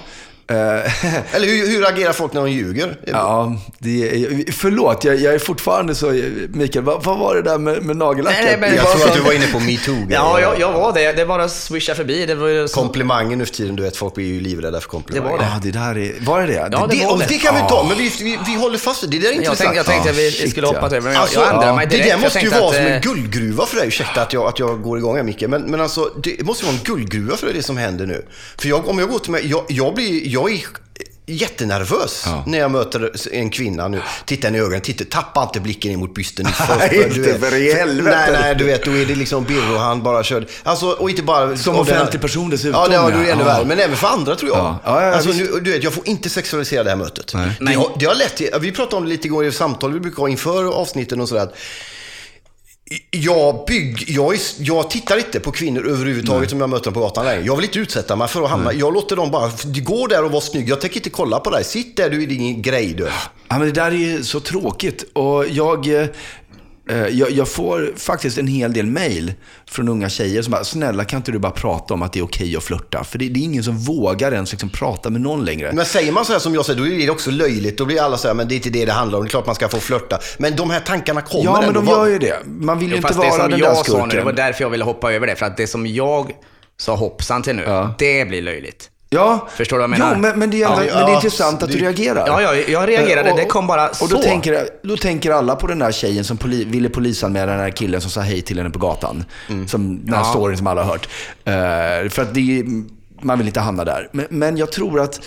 [0.50, 0.56] Eh,
[1.36, 2.96] Eller hur, hur agerar folk när de ljuger?
[3.06, 6.10] Ja, det är, förlåt, jag, jag är fortfarande så...
[6.48, 8.40] Mikael, vad, vad var det där med, med nagellacket?
[8.44, 10.72] Nej, nej, men- Jag tror så- att du var inne på metoo Ja, jag, jag
[10.72, 11.12] var det.
[11.12, 12.26] Det bara swishade förbi.
[12.26, 12.74] Det var så...
[12.80, 15.24] Komplimanger nu för tiden, du vet, folk blir ju livrädda för komplimanger.
[15.30, 15.50] Det var det.
[15.54, 16.24] Ja, det där är...
[16.26, 16.52] Var det det?
[16.52, 17.24] Ja, det, det Det, var det.
[17.28, 19.16] det kan vi ta, men vi, vi, vi håller fast vid det.
[19.18, 19.58] Det där är Jag intressant.
[19.58, 21.76] tänkte, jag tänkte att vi shit, skulle hoppa till det, men jag, Alltså, jag ändrade
[21.76, 22.10] mig det direkt.
[22.10, 23.88] där måste jag ju vara som att, en eh, guldgruva för dig.
[23.88, 25.42] Ursäkta att jag, att jag går igång här Micke.
[25.48, 28.24] Men, men alltså, det måste vara en guldgruva för dig det som händer nu.
[28.58, 30.60] För jag, om jag går till mig, jag, jag blir, jag är,
[31.26, 34.02] jättenervös när jag möter en kvinna nu.
[34.24, 36.46] Tittar henne i ögonen, tittar, tappa inte blicken in mot bysten.
[36.78, 37.40] Nej, du inte vet.
[37.40, 38.16] för i helvete.
[38.16, 40.46] Nej, nej, du vet, då är det liksom Birro, han bara kör.
[40.62, 41.56] Alltså, och inte bara...
[41.56, 43.32] Som och den offentlig person dessutom, Ja, det, ja, det är ja.
[43.32, 43.46] ännu Ja.
[43.46, 43.64] värre.
[43.64, 44.58] Men även för andra tror jag.
[44.58, 44.78] Ja.
[44.84, 47.34] Ja, ja, alltså, nu, du vet, jag får inte sexualisera det här mötet.
[47.34, 47.50] Nej.
[47.60, 50.00] Det, har, det har lett till, vi pratade om det lite igår i samtal vi
[50.00, 51.48] brukar ha inför avsnitten och sådär.
[53.10, 57.24] Jag, bygg, jag, jag tittar inte på kvinnor överhuvudtaget som jag möter dem på gatan
[57.24, 57.42] längre.
[57.42, 58.72] Jag vill inte utsätta mig för att hamna...
[58.72, 59.50] Jag låter dem bara...
[59.64, 60.68] Gå där och vara snygg.
[60.68, 61.64] Jag tänker inte kolla på dig.
[61.64, 63.08] Sitt där du är din grej du.
[63.48, 65.04] Ja, men det där är så tråkigt.
[65.12, 66.08] Och jag, eh,
[66.96, 69.32] jag, jag får faktiskt en hel del mail
[69.70, 72.24] från unga tjejer som bara, snälla kan inte du bara prata om att det är
[72.24, 73.04] okej att flirta?
[73.04, 75.72] För det, det är ingen som vågar ens liksom prata med någon längre.
[75.72, 77.78] Men säger man så här som jag säger, då är det också löjligt.
[77.78, 79.24] Då blir alla så här, men det är inte det det handlar om.
[79.24, 80.18] Det är klart man ska få flirta.
[80.38, 82.36] Men de här tankarna kommer Ja, men de gör ju det.
[82.46, 84.34] Man vill ju Jo, inte vara den där sa nu, det var skurken.
[84.36, 85.36] därför jag ville hoppa över det.
[85.36, 86.30] För att det som jag
[86.78, 87.94] sa hoppsan till nu, Ja.
[87.98, 88.90] det blir löjligt.
[89.12, 90.12] Ja, Förstår du vad jag menar?
[90.14, 90.76] Jo, men, men, det är, Ja.
[90.76, 92.24] men det är Ja, intressant att du det- reagerar.
[92.26, 93.28] Ja, ja, jag reagerade.
[93.28, 94.06] Eh, och- Det kom bara och så.
[94.06, 97.70] då tänker, då tänker alla på den där tjejen som poli, ville polisanmäla den här
[97.70, 99.24] killen som sa hej till henne på gatan.
[99.66, 100.24] Som den här Ja.
[100.30, 101.08] storyn som alla har hört.
[101.44, 102.64] Eh, för att det,
[103.22, 104.08] man vill inte hamna där.
[104.12, 105.20] Men, men jag tror att,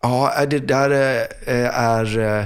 [0.00, 0.90] ja, det där
[1.46, 2.18] eh, är...
[2.40, 2.44] eh,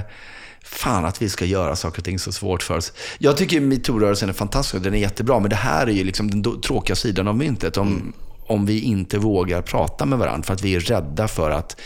[0.65, 2.93] Fan att vi ska göra saker och ting så svårt för oss.
[3.17, 5.39] Jag tycker metoo-rörelsen är fantastisk, den är jättebra.
[5.39, 7.77] Men det här är ju liksom den tråkiga sidan av myntet.
[7.77, 8.13] Om,
[8.47, 11.81] om vi inte vågar prata med varandra för att vi är rädda för att,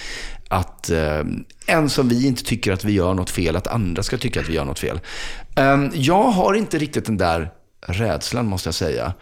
[0.50, 1.24] att eh,
[1.68, 4.50] en som vi inte tycker att vi gör något fel, att andra ska tycka att
[4.50, 5.00] vi gör något fel.
[5.56, 7.52] Eh, jag har inte riktigt den där
[7.88, 9.14] rädslan måste jag säga.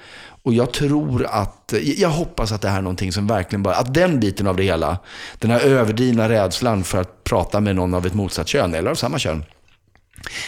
[0.44, 3.76] Och jag tror att, eh, jag hoppas att det här är någonting som verkligen bara,
[3.76, 4.98] att den biten av det hela,
[5.40, 8.96] den här överdrivna rädslan för att prata med någon av ett motsatt kön, eller av
[8.96, 9.44] samma kön,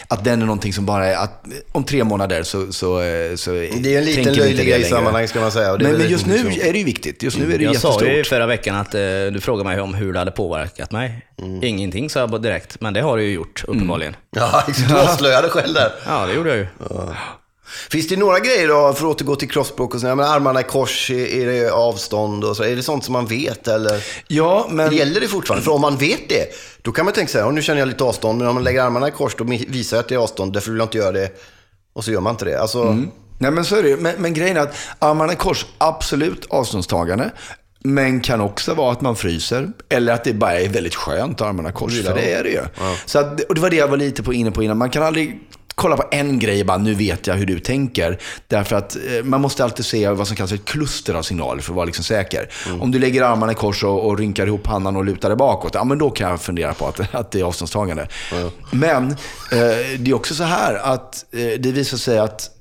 [0.07, 3.51] att den är någonting som bara är att om tre månader så, så, eh, så
[3.51, 5.77] Det är en liten löjlig det grej i sammanhanget ska man säga.
[5.77, 6.47] det Men, men just nu så.
[6.61, 7.23] är det ju viktigt.
[7.23, 8.17] Just nu är det Jag sa jättestort.
[8.17, 9.01] ju förra veckan att eh,
[9.31, 11.25] du frågade mig om hur det hade påverkat mig.
[11.41, 11.63] Mm.
[11.63, 14.15] Ingenting sa jag direkt, men det har du ju gjort uppenbarligen.
[14.35, 14.89] Ja, exakt.
[14.89, 15.91] du avslöjade själv där.
[16.05, 16.67] Ja, det gjorde jag ju.
[17.91, 21.09] Finns det några grejer då, för att återgå till kroppsspråk och sådär, armarna i kors,
[21.11, 22.63] är, det avstånd och så?
[22.63, 24.03] Är det sånt som man vet eller?
[24.27, 24.93] Ja, men...
[24.95, 25.65] Gäller det fortfarande?
[25.65, 26.45] För om man vet det,
[26.81, 28.81] då kan man tänka sig, "Ja, nu känner jag lite avstånd, men om man lägger
[28.83, 31.11] armarna i kors, då visar jag att det är avstånd, därför vill jag inte göra
[31.11, 31.29] det.
[31.93, 32.59] Och så gör man inte det.
[32.61, 32.97] Alltså,
[33.39, 33.97] Nej, men så är det ju.
[33.97, 37.31] men, men grejen är att armarna i kors, absolut avståndstagande.
[37.83, 39.67] Men kan också vara att man fryser.
[39.89, 42.01] Eller att det bara är väldigt skönt att armarna i kors.
[42.03, 42.61] För det är det ju.
[43.05, 44.77] Så att, och det var det jag var lite på, inne på innan.
[44.77, 45.39] Man kan aldrig
[45.77, 48.19] kolla på en grej och bara, nu vet jag hur du tänker.
[48.47, 51.71] Därför att eh, man måste alltid se vad som kallas ett kluster av signaler för
[51.71, 52.49] att vara liksom säker.
[52.79, 55.73] Om du lägger armarna i kors och, och rynkar ihop pannan och lutar dig bakåt,
[55.73, 58.07] ja men då kan jag fundera på att, att det är avståndstagande.
[58.71, 62.56] Men eh, det är också så här att eh, det visar sig att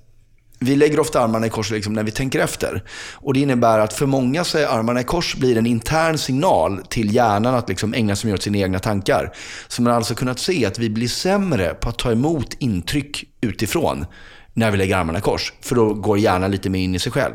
[0.58, 2.82] vi lägger ofta armarna i kors liksom när vi tänker efter.
[3.14, 6.80] Och Det innebär att för många så är armarna i kors blir en intern signal
[6.88, 9.32] till hjärnan att liksom ägna sig åt sina egna tankar.
[9.68, 13.24] Så man har alltså kunnat se att vi blir sämre på att ta emot intryck
[13.40, 14.06] utifrån
[14.54, 15.52] när vi lägger armarna i kors.
[15.60, 17.34] För då går hjärnan lite mer in i sig själv.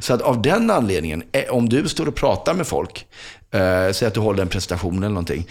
[0.00, 3.06] Så att av den anledningen, eh, om du står och pratar med folk,
[3.50, 5.46] eh, säg att du håller en presentation eller någonting.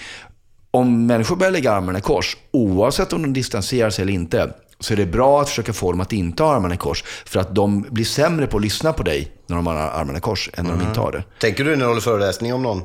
[0.72, 4.94] Om människor börjar lägga armarna i kors, oavsett om de distanserar sig eller inte, så
[4.94, 7.04] är det bra att försöka få dem att inte ha armarna i kors.
[7.26, 10.22] För att de blir sämre på att lyssna på dig när de har armarna i
[10.22, 11.24] kors än när de inte har det.
[11.40, 12.82] tänker du när du håller föreläsning om någon?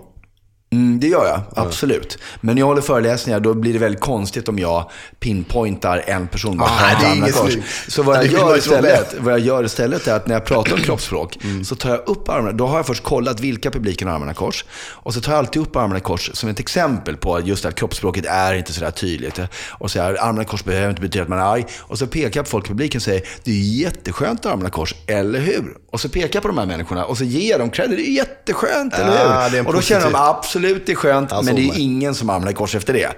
[0.73, 2.19] Mm, det gör jag, absolut.
[2.41, 4.91] Men när jag håller föreläsningar, då blir det väldigt konstigt om jag
[5.21, 7.53] pinpointar en person bara Ah, det är inget kors.
[7.89, 10.73] Så vad Ja, jag, gör istället, vad jag gör istället är att när jag pratar
[10.73, 11.65] om kroppsspråk, Mm.
[11.65, 12.53] så tar jag upp armarna.
[12.53, 14.65] Då har jag först kollat vilka publiken har armarna kors.
[14.91, 18.25] Och så tar jag alltid upp armarna kors som ett exempel på just att kroppsspråket
[18.27, 19.41] är inte sådär tydligt.
[19.69, 21.67] Och så här, armarna kors behöver inte betyda att man är arg.
[21.81, 24.53] Och så pekar jag på folk i publiken och säger, det är jätteskönt att ha
[24.53, 25.77] armarna kors, eller hur?
[25.93, 28.09] Och så pekar jag på de här människorna och så ger jag dem credit, det
[28.09, 29.67] är jätteskönt, eller Ja, hur?
[29.67, 31.79] och då känner de, positiv- absolut det är skönt, Ja, men det är med.
[31.79, 33.09] ingen som armarna i kors efter det.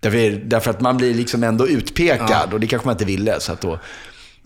[0.00, 3.40] Därför, därför att man blir liksom ändå utpekad och det kanske man inte ville.
[3.40, 3.78] Så att då,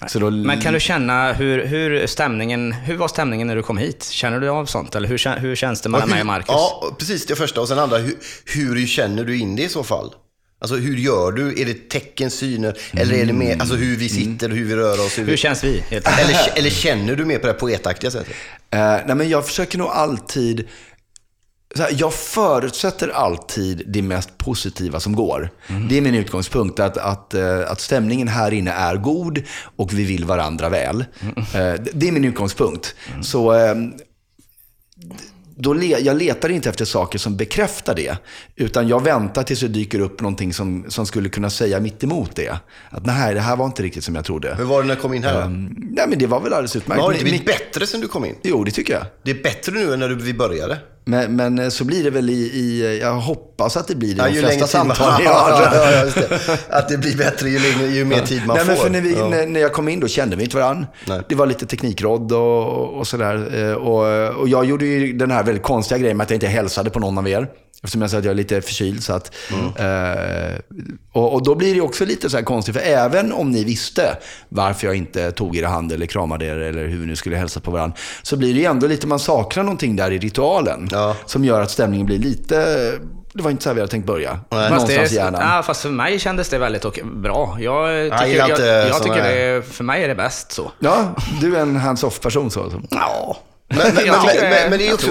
[0.07, 3.79] så då, Men kan du känna hur, hur stämningen, hur var stämningen när du kom
[3.79, 4.05] hit?
[4.11, 4.95] Känner du av sånt?
[4.95, 6.49] Eller hur, hur känns det mellan mig och Marcus?
[6.49, 7.61] Ja, precis det första.
[7.61, 10.15] Och sen andra, hur, hur känner du in det i så fall?
[10.63, 11.63] Alltså hur gör du?
[11.63, 12.77] Är det tecken, syner?
[12.93, 15.19] Eller är det mer alltså, hur vi sitter, hur vi rör oss?
[15.19, 15.31] Hur vi...
[15.31, 15.83] Hur känns vi?
[15.91, 16.29] Helt enkelt?
[16.29, 18.35] eller, eller känner du mer på det poetaktiga sättet?
[18.71, 20.69] Eh, nej, men jag försöker nog alltid...
[21.79, 25.51] Här, jag förutsätter alltid det mest positiva som går.
[25.89, 29.43] Det är min utgångspunkt, att, att, eh, att stämningen här inne är god
[29.77, 31.05] och vi vill varandra väl.
[31.37, 32.95] Eh, det är min utgångspunkt.
[33.23, 33.75] Så eh,
[35.57, 38.17] då le, jag letar inte efter saker som bekräftar det.
[38.57, 42.37] Utan jag väntar tills det dyker upp någonting som, som skulle kunna säga mitt emot
[42.37, 42.59] det.
[42.91, 44.55] Att nej, det här var inte riktigt som jag trodde.
[44.55, 45.43] Hur var det när du kom in här?
[45.43, 46.89] Mm, nej, men det var väl alldeles utmärkt.
[46.89, 48.35] Men har det inte blivit bättre sen du kom in?
[48.43, 49.03] Jo, det tycker jag.
[49.23, 50.79] Det är bättre nu än när vi började.
[51.11, 54.15] Men, men eh, så blir det väl i, i jag hoppas att det blir i
[54.19, 55.63] Ja, de ju flesta samtal vi ja, har.
[55.93, 56.59] ja, det.
[56.69, 58.73] Att det blir bättre ju, längre, ju mer tid man Nej, får.
[58.73, 59.29] men för när, vi, ja.
[59.29, 60.87] när, när jag kom in då kände vi inte varandra.
[61.07, 61.21] Nej.
[61.29, 63.65] Det var lite teknikråd och, och sådär.
[63.71, 66.47] Eh, Och, och jag gjorde ju den här väldigt konstiga grejen med att jag inte
[66.47, 67.49] hälsade på någon av er.
[67.83, 69.03] Eftersom jag sa att jag är lite förkyld.
[69.03, 69.35] Så att,
[69.79, 70.59] eh,
[71.13, 72.75] och, och då blir det också lite så här konstigt.
[72.77, 74.17] För även om ni visste
[74.49, 77.37] varför jag inte tog er i hand eller kramade er eller hur vi nu skulle
[77.37, 77.97] hälsa på varandra.
[78.23, 80.89] Så blir det ju ändå lite, man saknar någonting där i ritualen.
[80.93, 81.17] Ja.
[81.27, 82.57] Som gör att stämningen blir lite,
[83.33, 84.31] det var inte så här vi hade tänkt börja.
[84.51, 85.41] Fast, Någonstans det, i hjärnan.
[85.57, 87.57] ja, fast för mig kändes det väldigt och, bra.
[87.61, 90.73] Jag tycker, jag, jag, såna tycker här- det, för mig är det bäst så.
[90.79, 92.73] Ja, du är en hands-off person så.
[92.91, 93.37] Ja.
[93.71, 95.11] Men, men, men, Jag tycker men, det- men det är också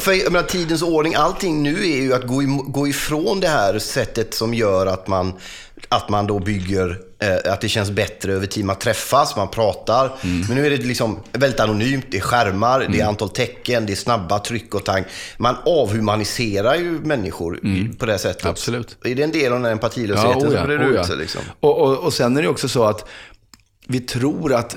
[0.00, 3.78] för, menar, tidens ordning, allting nu är ju att gå, im, gå ifrån det här
[3.78, 5.32] sättet som gör att man,
[5.88, 8.64] att man då bygger, eh, att det känns bättre över tid.
[8.64, 10.12] Man träffas, man pratar.
[10.22, 10.40] Mm.
[10.48, 13.92] Men nu är det liksom väldigt anonymt, det är skärmar, det är antal tecken, det
[13.92, 15.04] är snabba tryck och tang.
[15.36, 18.42] Man avhumaniserar ju människor i- på det sättet.
[18.42, 18.50] Mm.
[18.50, 18.96] Absolut.
[19.04, 21.40] Är det en del av den här empatilösheten oh så breder oh ut sig liksom.
[21.60, 23.08] och, och, och sen är det också så att
[23.90, 24.76] vi tror att,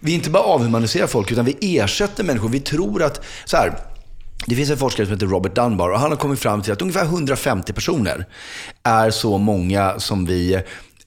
[0.00, 2.48] vi inte bara avhumaniserar folk, utan vi ersätter människor.
[2.48, 3.78] Vi tror att, så här,
[4.46, 6.82] det finns en forskare som heter Robert Dunbar och han har kommit fram till att
[6.82, 8.26] ungefär 150 personer
[8.82, 10.62] är så många som vi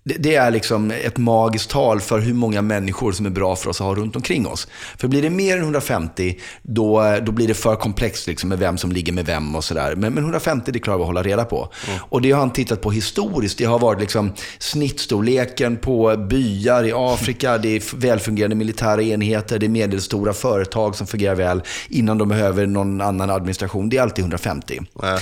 [0.06, 3.70] det- det är liksom ett magiskt tal för hur många människor som är bra för
[3.70, 4.68] oss att ha runt omkring oss.
[4.98, 8.78] För blir det mer än 150, då, då blir det för komplext liksom med vem
[8.78, 9.96] som ligger med vem och sådär.
[9.96, 11.70] Men, men 150, det klarar vi att hålla reda på.
[12.10, 13.58] Och det har han tittat på historiskt.
[13.58, 19.66] Det har varit liksom snittstorleken på byar i Afrika, det är välfungerande militära enheter, det
[19.66, 23.90] är medelstora företag som fungerar väl innan de behöver någon annan administration.
[23.90, 24.82] Det är alltid 150.
[25.02, 25.20] Ja.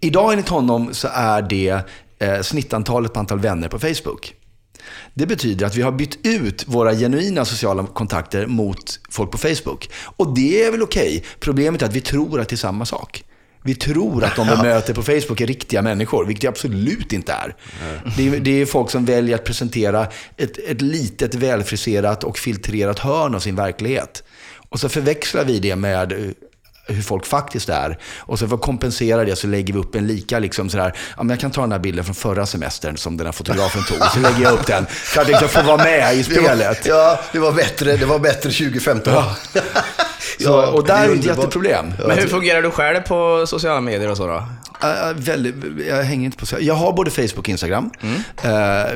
[0.00, 1.78] Idag enligt honom så är det
[2.18, 4.34] eh, snittantalet på antal vänner på Facebook.
[5.14, 9.90] Det betyder att vi har bytt ut våra genuina sociala kontakter mot folk på Facebook.
[10.16, 11.24] Och det är väl okej.
[11.40, 13.24] Problemet är att vi tror att det är samma sak.
[13.66, 17.32] Vi tror att de vi möter på Facebook är riktiga människor, vilket det absolut inte
[17.32, 17.56] är.
[18.16, 20.06] Det är, det är folk som väljer att presentera
[20.36, 24.22] ett, ett litet, välfriserat och filtrerat hörn av sin verklighet.
[24.68, 26.30] Och så förväxlar vi det med eh,
[26.86, 27.98] hur folk faktiskt är.
[28.18, 31.22] Och så för att kompensera det så lägger vi upp en lika, liksom sådär, ja,
[31.22, 33.98] men jag kan ta den här bilden från förra semestern som den här fotografen tog.
[34.12, 36.86] Så lägger jag upp den för att liksom få vara med i Det var, spelet.
[36.86, 39.12] ja, det var bättre, det var bättre 2015.
[40.40, 41.94] Så, och där är det ett jätteproblem.
[42.06, 44.48] Men hur fungerar du själv på sociala medier och så då?
[44.84, 45.54] Uh, väldigt,
[45.88, 46.56] jag hänger inte på så.
[46.60, 47.90] Jag har både Facebook och Instagram.
[48.42, 48.50] Eh,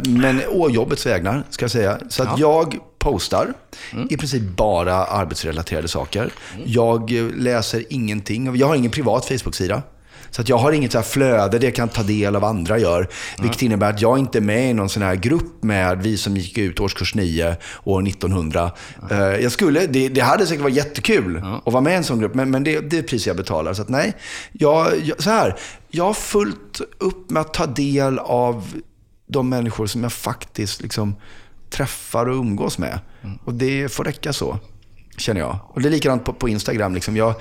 [0.09, 1.99] men å jobbets vägnar, ska jag säga.
[2.09, 3.55] Så att jag postar
[4.11, 6.31] i princip bara arbetsrelaterade saker.
[6.65, 8.57] Jag eh, läser ingenting.
[8.57, 9.83] Jag har ingen privat Facebook-sida.
[10.31, 12.79] Så att jag har inget så här flöde där jag kan ta del av andra
[12.79, 13.09] gör.
[13.39, 16.37] Vilket innebär att jag inte är med i någon sån här grupp med vi som
[16.37, 18.71] gick ut årskurs 9 år 1900.
[19.11, 22.21] Eh, jag skulle, det, det hade säkert varit jättekul att vara med i en sån
[22.21, 23.75] grupp, men, men det, det är priset jag betalar.
[23.75, 24.15] Så att nej,
[24.53, 25.57] jag, jag, så här,
[25.91, 28.73] jag har fullt upp med att ta del av
[29.27, 31.17] de människor som jag faktiskt liksom
[31.71, 33.01] träffar och umgås med.
[33.45, 34.59] Och det får räcka så,
[35.17, 35.59] känner jag.
[35.69, 36.95] Och det är likadant på, på Instagram.
[36.95, 37.17] Liksom.
[37.17, 37.35] Jag,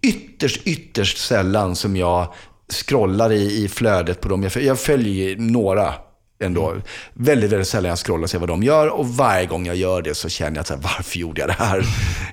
[0.00, 2.34] ytterst, ytterst sällan som jag
[2.68, 4.42] scrollar i, i flödet på dem.
[4.42, 5.94] Jag, jag följer några
[6.40, 6.74] ändå.
[7.14, 8.88] Väldigt, väldigt sällan jag scrollar och ser vad de gör.
[8.88, 11.48] Och varje gång jag gör det så känner jag att så här, varför gjorde jag
[11.48, 11.84] det här?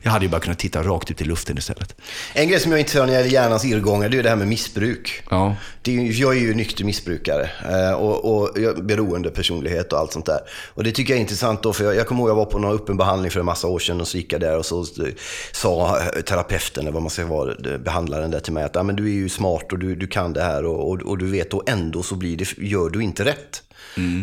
[0.04, 1.96] Jag hade ju bara kunnat titta rakt ut i luften istället.
[2.34, 4.30] En grej som jag är intresserad av när det gäller hjärnans irrgångar, det är det
[4.30, 5.24] här med missbruk.
[5.30, 5.56] Ja.
[5.82, 8.50] Det är, jag är ju nykter missbrukare eh, och, och
[8.84, 10.40] beroende personlighet och allt sånt där.
[10.74, 12.60] Och det tycker jag är intressant då, för jag, jag kommer ihåg jag var på
[12.60, 14.80] någon öppen behandling för en massa år sedan och så gick jag där och så
[14.80, 15.14] eh,
[15.52, 18.84] sa eh, terapeuten, eller vad man ska vara, eh, behandlaren där till mig att ah,
[18.84, 21.32] men du är ju smart och du, du kan det här och, och, och du
[21.32, 23.64] vet och ändå så blir det, gör du inte rätt.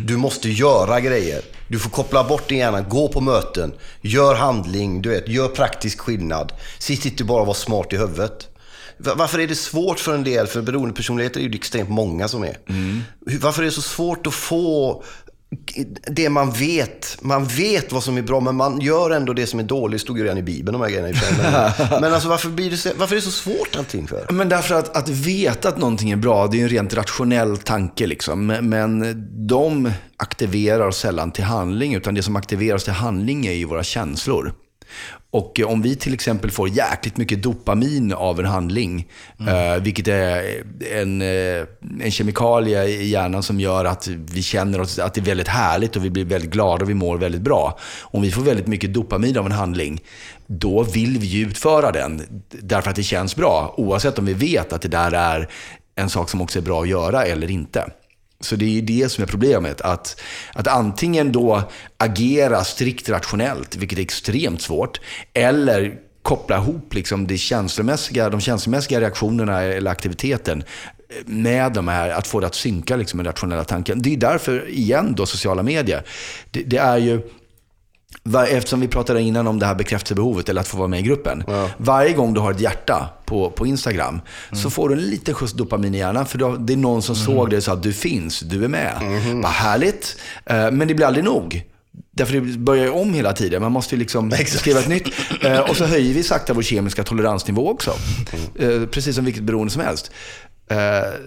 [0.05, 1.41] Du måste göra grejer.
[1.67, 5.99] Du får koppla bort din hjärna, gå på möten, gör handling, du vet, gör praktisk
[5.99, 6.53] skillnad.
[6.79, 8.49] Sitt inte bara och var smart i huvudet.
[8.97, 12.57] Varför är det svårt för en del, för beroendepersonligheter är ju extremt många som är.
[12.69, 13.01] Mm.
[13.41, 15.03] Varför är det så svårt att få
[16.07, 17.17] det man vet?
[17.21, 19.99] Man vet vad som är bra, men man gör ändå det som är dåligt.
[19.99, 21.73] Det stod ju redan i Bibeln, de här grejerna.
[21.89, 24.27] Men, men alltså, varför, blir det så, varför är det så svårt allting för?
[24.29, 28.07] Men därför att, att veta att någonting är bra, det är en rent rationell tanke.
[28.07, 28.45] Liksom.
[28.45, 33.51] Men- Men de aktiverar sällan till handling, utan det som aktiverar oss till handling är
[33.53, 34.53] ju våra känslor.
[35.31, 39.07] Och eh, om vi till exempel får jäkligt mycket dopamin av en handling,
[39.47, 41.65] eh, vilket är en, eh,
[42.01, 45.95] en kemikalie i hjärnan som gör att vi känner oss, att det är väldigt härligt
[45.95, 47.77] och vi blir väldigt glada och vi mår väldigt bra.
[48.01, 50.01] Om vi får väldigt mycket dopamin av en handling,
[50.47, 53.73] då vill vi utföra den därför att det känns bra.
[53.77, 55.49] Oavsett om vi vet att det där är
[55.95, 57.89] en sak som också är bra att göra eller inte.
[58.39, 59.81] Så det är ju det som är problemet.
[59.81, 60.21] Att,
[60.53, 61.63] att antingen då
[61.97, 65.01] agera strikt rationellt, vilket är extremt svårt,
[65.33, 70.63] eller koppla ihop liksom det känslomässiga, de känslomässiga reaktionerna eller aktiviteten
[71.25, 74.01] med de här, att få det att synka liksom med rationella tanken.
[74.01, 76.03] Det är därför, igen då, sociala medier.
[76.51, 77.21] Det, det är ju,
[78.49, 81.43] Eftersom vi pratade innan om det här bekräftelsebehovet, eller att få vara med i gruppen.
[81.47, 81.69] Ja.
[81.77, 84.63] Varje gång du har ett hjärta på, på Instagram, mm.
[84.63, 86.25] så får du en liten skjuts dopamin i hjärnan.
[86.25, 87.25] För det är någon som mm.
[87.25, 88.97] såg det och sa att du finns, du är med.
[89.01, 89.41] Mm.
[89.41, 90.17] Vad härligt.
[90.45, 91.65] Eh, men det blir aldrig nog.
[92.11, 93.61] Därför det börjar ju om hela tiden.
[93.61, 95.07] Man måste ju liksom skriva ett nytt.
[95.41, 97.93] Eh, och så höjer vi sakta vår kemiska toleransnivå också.
[98.57, 98.81] Mm.
[98.81, 100.11] Eh, precis som vilket beroende som helst.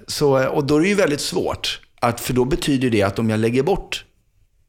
[0.06, 1.80] Så, och då är det ju väldigt svårt.
[2.00, 4.04] Att, för då betyder det att om jag lägger bort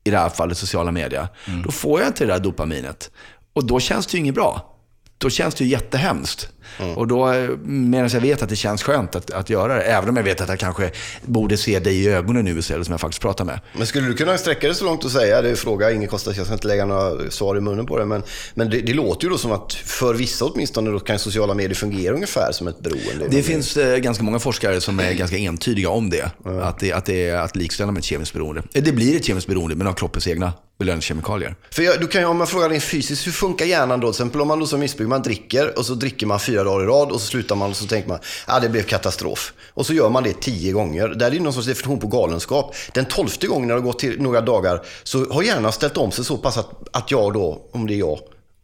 [0.03, 1.61] i det här fallet sociala medier, mm.
[1.61, 3.11] då får jag inte det där dopaminet.
[3.53, 4.78] Och då känns det ju inget bra.
[5.21, 6.49] Då känns det ju jättehemskt.
[6.79, 6.97] Mm.
[6.97, 10.17] Och då, medan jag vet att det känns skönt att, att göra det, även om
[10.17, 10.91] jag vet att jag kanske
[11.25, 13.59] borde se dig i ögonen nu istället som jag faktiskt pratar med.
[13.77, 16.33] Men skulle du kunna sträcka det så långt och säga, det är fråga, ingen kostar,
[16.37, 19.25] jag ska inte lägga några svar i munnen på det, men, men det, det, låter
[19.25, 22.79] ju då som att för vissa åtminstone då kan sociala medier fungera ungefär som ett
[22.79, 23.27] beroende.
[23.29, 26.31] Det finns eh, ganska många forskare som är ganska entydiga om det.
[26.45, 26.59] Mm.
[26.59, 28.63] Att, det att det är att likställa med ett kemiskt beroende.
[28.71, 31.55] Det blir ett kemiskt beroende, men av kroppens egna belöningskemikalier.
[31.71, 34.07] För jag, du kan ju, om man frågar rent fysiskt, hur funkar hjärnan då?
[34.07, 36.83] Till exempel om man då som missbrukare, man dricker och så dricker man fyra dagar
[36.83, 39.53] i rad och så slutar man och så tänker man, ja ah, det blev katastrof.
[39.73, 41.07] Och så gör man det tio gånger.
[41.07, 42.75] Där är det någon sorts definition på galenskap.
[42.93, 46.11] Den tolfte gången när det har gått till några dagar så har hjärnan ställt om
[46.11, 48.19] sig så pass att, att jag då, om det är jag,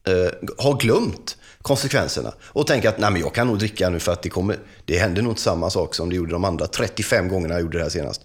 [0.08, 2.34] eh, har glömt konsekvenserna.
[2.44, 4.98] Och tänker att nej, men jag kan nog dricka nu för att det, kommer, det
[4.98, 7.84] händer nog inte samma sak som det gjorde de andra 35 gångerna jag gjorde det
[7.84, 8.22] här senast.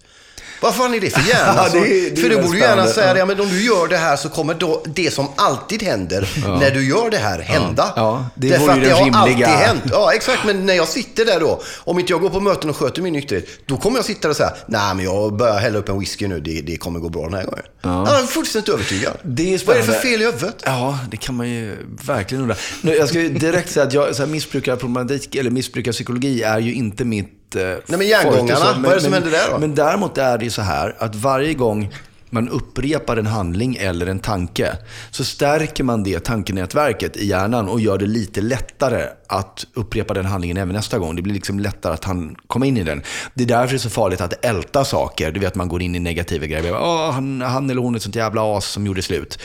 [0.61, 1.55] Vad fan är det för hjärna?
[1.57, 3.27] ja, det, det för du borde ju gärna säga ja.
[3.27, 6.29] men om du gör det här så kommer då det som alltid händer
[6.61, 7.93] när du gör det här hända.
[7.97, 9.83] Ja, det Därför att det har alltid hänt.
[9.91, 10.45] Ja, exakt.
[10.47, 13.13] Men när jag sitter där då, om inte jag går på möten och sköter min
[13.13, 16.01] nykterhet, då kommer jag sitta där och säga, nej men jag börjar hälla upp en
[16.01, 17.65] whisky nu, det, det kommer gå bra den här gången.
[17.83, 18.07] Ja.
[18.09, 19.13] Jag är fullständigt övertygad.
[19.23, 20.63] Det är Vad är det för fel i huvudet?
[20.65, 22.57] Ja, det kan man ju verkligen undra.
[22.83, 27.40] Jag ska direkt säga att jag, så här, missbrukarproblematik, eller missbrukarpsykologi är ju inte mitt
[27.55, 29.59] Nej men järngångarna, vad är det som händer där då?
[29.59, 31.93] Men däremot är det ju så här att varje gång
[32.31, 34.77] man upprepar en handling eller en tanke,
[35.11, 40.25] så stärker man det tankenätverket i hjärnan och gör det lite lättare att upprepa den
[40.25, 41.17] handlingen även nästa gång.
[41.17, 43.03] Det blir liksom lättare att han komma in i den.
[43.35, 45.33] Det är därför det är så farligt att älta saker.
[45.33, 46.73] Du vet, man går in i negativa grejer.
[46.81, 49.39] Åh, han, han eller hon är ett sånt jävla as som gjorde slut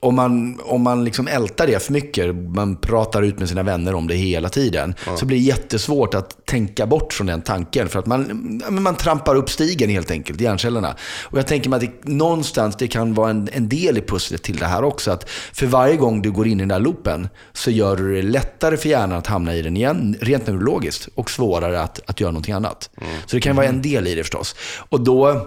[0.00, 3.94] om man, om man liksom ältar det för mycket, man pratar ut med sina vänner
[3.94, 5.16] om det hela tiden, ja.
[5.16, 7.88] så blir det jättesvårt att tänka bort från den tanken.
[7.88, 10.96] För att man, man trampar upp stigen helt enkelt, hjärncellerna.
[11.22, 14.42] Och jag tänker mig att det, någonstans det kan vara en, en del i pusslet
[14.42, 15.10] till det här också.
[15.10, 18.22] Att för varje gång du går in i den där loopen så gör du det
[18.22, 22.30] lättare för hjärnan att hamna i den igen, rent neurologiskt, och svårare att, att göra
[22.30, 22.90] någonting annat.
[23.00, 23.12] Mm.
[23.26, 24.56] Så det kan vara en del i det förstås.
[24.88, 25.46] Och då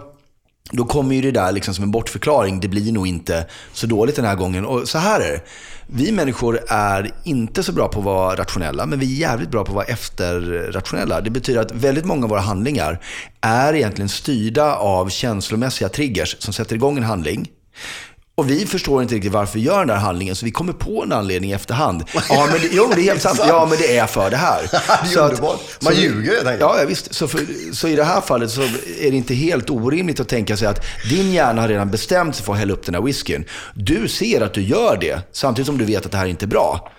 [0.72, 2.59] då kommer ju det där liksom som en bortförklaring.
[2.59, 4.66] Det blir nog inte så dåligt den här gången.
[4.66, 5.41] Och så här är det.
[5.88, 9.66] Vi människor är inte så bra på att vara rationella, men vi är jävligt bra
[9.66, 11.22] på att vara efterrationella.
[11.22, 12.99] Det betyder att väldigt många av våra handlingar
[13.41, 17.49] är egentligen styrda av känslomässiga triggers som sätter igång en handling.
[18.36, 21.03] Och vi förstår inte riktigt varför vi gör den där handlingen, så vi kommer på
[21.03, 22.03] en anledning i efterhand.
[22.29, 23.39] Ja, men det, jo, det är helt sant.
[23.47, 24.61] Ja, men det är för det här.
[24.71, 25.59] det är underbart.
[25.81, 26.61] Man så, ljuger helt enkelt.
[26.61, 27.13] Ja, visst.
[27.13, 30.57] Så, för, så i det här fallet så är det inte helt orimligt att tänka
[30.57, 33.45] sig att din hjärna har redan bestämt sig för att hälla upp den här whiskyn.
[33.73, 36.47] Du ser att du gör det, samtidigt som du vet att det här inte är
[36.47, 36.91] bra.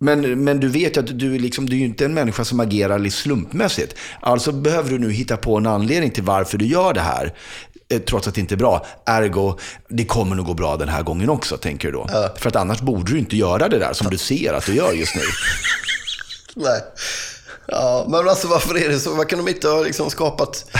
[0.00, 3.08] Men, men du vet ju att du, liksom, du är inte en människa som agerar
[3.08, 3.94] slumpmässigt.
[4.20, 7.34] Alltså behöver du nu hitta på en anledning till varför du gör det här.
[7.90, 8.86] Eh, trots att det inte är bra.
[9.04, 9.58] Ergo,
[9.88, 12.06] det kommer nog gå bra den här gången också, tänker du då.
[12.12, 12.34] Ja.
[12.36, 14.92] För att annars borde du inte göra det där som du ser att du gör
[14.92, 15.22] just nu.
[16.54, 16.80] Nej.
[17.70, 19.14] Ja, men alltså varför är det så?
[19.14, 20.70] Vad kan de inte ha liksom skapat?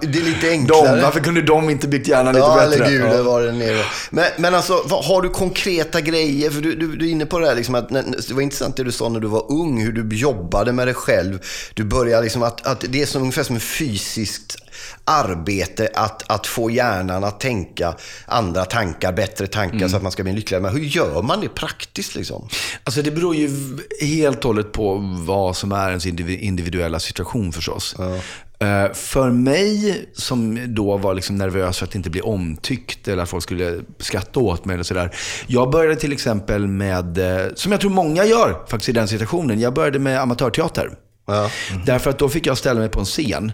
[0.00, 0.96] Det är lite enklare.
[0.96, 2.84] De, varför kunde de inte byggt hjärnan lite ja, bättre?
[2.84, 3.84] Eller gud, ja, var det nere.
[4.10, 6.50] Men, men alltså, vad, har du konkreta grejer?
[6.50, 8.84] För du, du, du är inne på det här, liksom att, det var intressant det
[8.84, 11.38] du sa när du var ung, hur du jobbade med dig själv.
[11.74, 14.56] Du började liksom att, att det är som, ungefär som ett fysiskt
[15.04, 17.94] arbete att, att få hjärnan att tänka
[18.26, 19.88] andra tankar, bättre tankar mm.
[19.88, 20.62] så att man ska bli lyckligare.
[20.62, 22.14] Men hur gör man det praktiskt?
[22.14, 22.48] Liksom?
[22.84, 24.94] Alltså det beror ju helt och hållet på
[25.26, 27.94] vad som är ens individuella situation förstås.
[27.98, 28.20] Ja.
[28.64, 33.28] Uh, för mig, som då var liksom nervös för att inte bli omtyckt eller att
[33.28, 35.14] folk skulle skratta åt mig eller sådär.
[35.46, 39.60] Jag började till exempel med, uh, som jag tror många gör faktiskt i den situationen,
[39.60, 40.90] jag började med amatörteater.
[41.26, 41.50] Ja.
[41.70, 41.84] Mm.
[41.84, 43.52] Därför att då fick jag ställa mig på en scen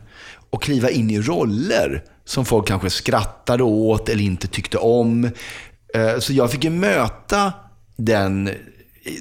[0.51, 5.25] och kliva in i roller som folk kanske skrattade åt eller inte tyckte om.
[5.95, 7.53] Eh, så jag fick ju möta
[7.97, 8.51] den,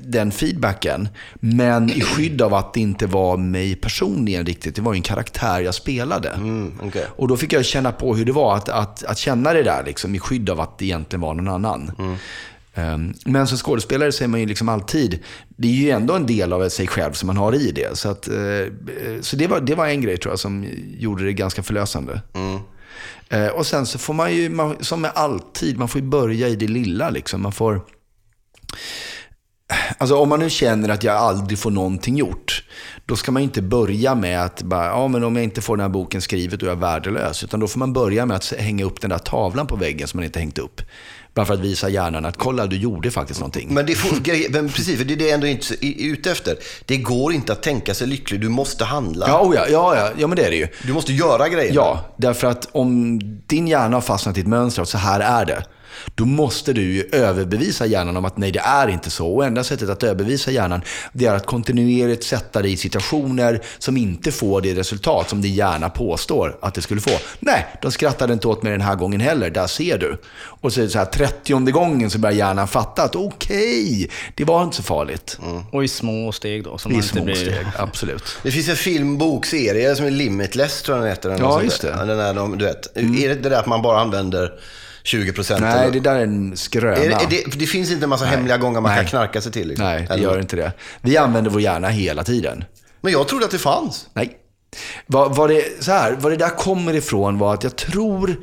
[0.04, 1.10] den feedbacken,
[1.40, 4.76] men i skydd av att det inte var mig personligen riktigt.
[4.76, 6.30] Det var ju en karaktär jag spelade.
[6.30, 7.04] Mm, okay.
[7.16, 9.84] Och då fick jag känna på hur det var att, att, att känna det där,
[9.86, 11.92] liksom, i skydd av att det egentligen var någon annan.
[12.00, 12.16] Mm.
[12.76, 15.20] Ehm, Men som skådespelare så är man ju liksom alltid,
[15.58, 17.98] det är ju ändå en del av sig själv som man har i det.
[17.98, 18.66] Så, att, eh,
[19.22, 20.66] så det, var, det var en grej tror jag som
[20.98, 22.22] gjorde det ganska förlösande.
[23.30, 26.48] Eh, Och sen så får man ju, man, som med alltid, man får ju börja
[26.48, 27.42] i det lilla liksom.
[27.42, 27.82] Man får...
[29.98, 32.64] Alltså om man nu känner att jag aldrig får någonting gjort,
[33.06, 35.82] då ska man inte börja med att bara, ja men om jag inte får den
[35.82, 37.44] här boken skrivet då är jag värdelös.
[37.44, 40.18] Utan då får man börja med att hänga upp den där tavlan på väggen som
[40.18, 40.82] man inte hängt upp.
[41.36, 43.74] Bara för att visa hjärnan att kolla, du gjorde faktiskt någonting.
[43.74, 46.58] Men, det får, men precis, för det är det jag ändå inte är ute efter.
[46.86, 49.28] Det går inte att tänka sig lycklig, du måste handla.
[49.28, 50.68] Ja, oh ja, ja, ja, ja, men det är det ju.
[50.84, 51.74] Du måste göra grejer.
[51.74, 55.46] Ja, därför att om din hjärna har fastnat i ett mönster av så här är
[55.46, 55.64] det.
[56.16, 59.28] Då måste du ju överbevisa hjärnan om att nej, det är inte så.
[59.28, 60.82] Och enda sättet att överbevisa hjärnan,
[61.14, 65.54] det är att kontinuerligt sätta dig i situationer som inte får det resultat som din
[65.54, 67.12] hjärna påstår att det skulle få.
[67.40, 70.18] Nej, de skrattade inte åt mig den här gången heller, där ser du.
[70.62, 74.44] Och så är det så här, trettionde gången så börjar hjärnan fatta att okej, det
[74.44, 75.40] var inte så farligt.
[75.72, 76.78] Och i små steg då.
[76.78, 77.36] Som I man inte små blir...
[77.36, 78.38] steg, absolut.
[78.44, 81.38] Det finns en film, bokserie som är Limitless, tror jag den heter.
[81.40, 81.92] Ja, just det.
[81.92, 82.08] Mm.
[82.08, 82.16] där.
[82.16, 84.52] Den är, de, du vet, Är det det där att man bara använder
[85.06, 85.62] 20 procent?
[85.62, 86.96] Nej, det där är en skröna.
[86.96, 89.10] är det, är det, det finns inte en massa hemliga gånger man kan Nej.
[89.10, 89.68] knarka sig till.
[89.68, 89.86] Liksom.
[89.86, 90.72] Nej, det gör inte det.
[91.02, 92.64] Vi använder vår hjärna hela tiden.
[93.02, 94.08] Men jag trodde att det fanns.
[94.14, 94.38] Nej.
[95.08, 98.36] Vad, vad, det, så här, vad det där kommer ifrån var att jag tror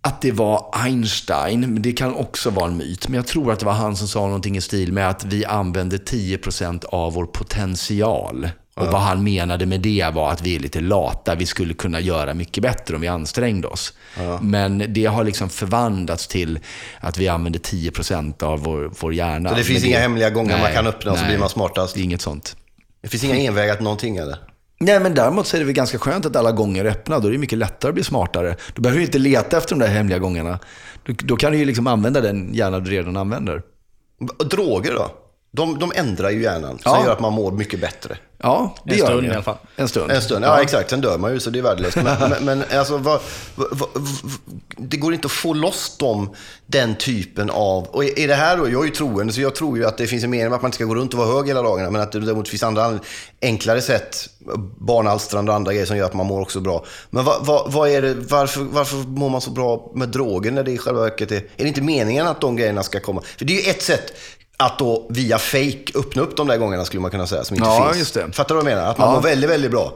[0.00, 3.08] att det var Einstein, men det kan också vara en myt.
[3.08, 5.44] Men jag tror att det var han som sa någonting i stil med att vi
[5.44, 8.48] använder 10% av vår potential.
[8.74, 11.34] Och vad han menade med det var att vi är lite lata.
[11.34, 13.92] Vi skulle kunna göra mycket bättre om vi ansträngde oss.
[14.40, 16.58] Men det har liksom förvandlats till
[17.00, 19.50] att vi använder 10% av vår, vår hjärna.
[19.50, 21.48] Så det finns Men inga hemliga gånger man kan öppna och så nej, blir man
[21.48, 21.94] smartast?
[21.94, 22.56] Det inget sånt.
[23.02, 24.38] Det finns inga envägar till någonting eller?
[24.80, 27.18] Nej, men däremot så är det väl ganska skönt att alla gånger är öppna.
[27.18, 28.56] Då är det mycket lättare att bli smartare.
[28.74, 30.58] Då behöver du inte leta efter de där hemliga gångerna.
[31.06, 33.62] Då, då kan du ju liksom använda den hjärna du redan använder.
[34.50, 35.21] Droger då?
[35.54, 37.04] De, de ändrar ju hjärnan, som Ja.
[37.04, 38.16] gör att man mår mycket bättre.
[38.38, 39.56] Ja, det En gör stund i alla fall.
[39.76, 40.10] En stund.
[40.10, 40.90] En stund, ja, exakt.
[40.90, 41.96] Sen dör man ju, så det är värdelöst.
[41.96, 43.20] Men, men, men alltså, vad,
[43.54, 43.88] vad, vad,
[44.76, 46.34] det går inte att få loss dem,
[46.66, 47.86] den typen av...
[47.86, 50.06] Och är det här då, jag är ju troende, så jag tror ju att det
[50.06, 51.90] finns en mening med att man inte ska gå runt och vara hög hela dagarna,
[51.90, 52.98] men att det däremot finns andra
[53.42, 54.28] enklare sätt,
[54.78, 56.84] barnalstrande och andra grejer som gör att man mår också bra.
[57.10, 57.24] Men
[57.66, 61.00] vad är det, varför, varför mår man så bra med droger när det i själva
[61.00, 61.36] verket är...
[61.36, 63.22] Är det inte meningen att de grejerna ska komma?
[63.38, 64.12] För det är ju ett sätt
[64.64, 67.68] att då via fake öppna upp de där gångerna skulle man kunna säga, som inte
[67.68, 67.98] Ja, finns.
[67.98, 68.32] just det.
[68.32, 68.90] Fattar du vad jag menar?
[68.90, 69.92] Att man mår väldigt, väldigt bra.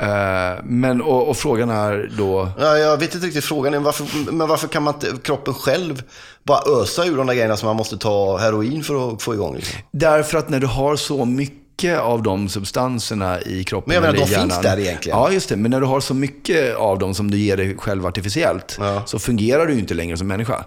[0.00, 2.48] Eh, men, och, och frågan är då...
[2.60, 3.74] Ja, jag vet inte riktigt frågan.
[3.74, 6.02] Är varför, men varför kan man inte, kroppen själv
[6.42, 9.56] bara ösa ur de där grejerna som man måste ta heroin för att få igång?
[9.56, 9.78] Liksom?
[9.92, 14.12] Därför att när du har så mycket av de substanserna i kroppen Men jag menar,
[14.14, 15.18] de finns hjärnan- där egentligen.
[15.18, 15.56] Ja, just det.
[15.56, 19.02] Men när du har så mycket av dem som du ger dig själv artificiellt, Ja.
[19.06, 20.64] så fungerar du ju inte längre som människa.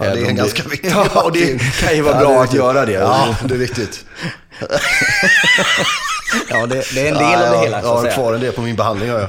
[0.00, 2.40] Ja, det är en ganska viktig Ja, och det kan ju vara Ja, bra det
[2.42, 2.92] att göra det.
[2.92, 4.04] Ja, det är viktigt.
[6.50, 8.40] Ja, det, det är en del ja, av det ja, hela, Jag har kvar en
[8.40, 9.08] del på min behandling.
[9.08, 9.28] Jag.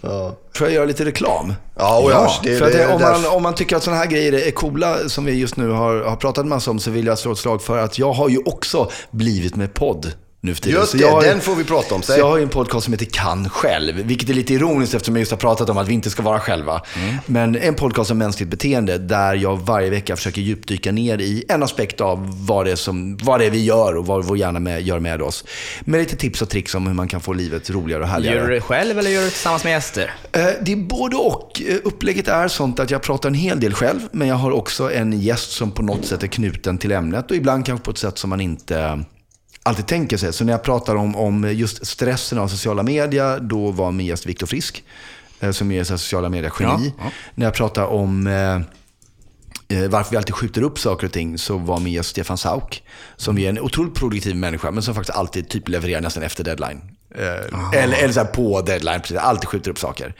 [0.00, 0.36] Ja.
[0.54, 1.54] Får jag göra lite reklam?
[1.78, 4.32] Ja, och ja, det- för det om, man, om man tycker att sådana här grejer
[4.32, 7.32] är coola, som vi just nu har, har pratat massa om, så vill jag slå
[7.32, 10.12] ett slag för att jag har ju också blivit med podd
[10.46, 10.80] nu för tiden.
[10.80, 12.02] Just Så det, jag den får vi prata om.
[12.02, 12.18] Så Säg.
[12.18, 15.20] jag har ju en podcast som heter Kan själv, vilket är lite ironiskt eftersom jag
[15.20, 16.82] just har pratat om att vi inte ska vara själva.
[16.96, 17.16] Mm.
[17.26, 21.62] Men en podcast om mänskligt beteende där jag varje vecka försöker djupdyka ner i en
[21.62, 24.82] aspekt av vad det är, som, vad det vi gör och vad vår hjärna med,
[24.82, 25.44] gör med oss.
[25.80, 28.36] Med lite tips och tricks om hur man kan få livet roligare och härligare.
[28.36, 30.14] Gör du det själv eller gör du det tillsammans med gäster?
[30.32, 31.62] Eh, Det är både och.
[31.68, 34.92] Eh, Upplägget är sånt att jag pratar en hel del själv, men jag har också
[34.92, 37.98] en gäst som på något sätt är knuten till ämnet och ibland kanske på ett
[37.98, 39.04] sätt som man inte
[39.66, 40.32] alltid tänker sig.
[40.32, 44.26] Så när jag pratar om, om just stressen av sociala medier, då var min gäst
[44.26, 44.84] Viktor Frisk,
[45.40, 46.92] eh, som är sociala medier-geni.
[46.98, 47.10] Ja, ja.
[47.34, 48.54] När jag pratar om eh,
[49.78, 52.82] eh, varför vi alltid skjuter upp saker och ting så var min gäst Stefan Sauk.
[53.16, 56.80] Som är en otroligt produktiv människa men som faktiskt alltid typ levererar nästan efter deadline.
[57.14, 59.16] Eh, eller eller så på deadline, precis.
[59.16, 60.14] Alltid skjuter upp saker.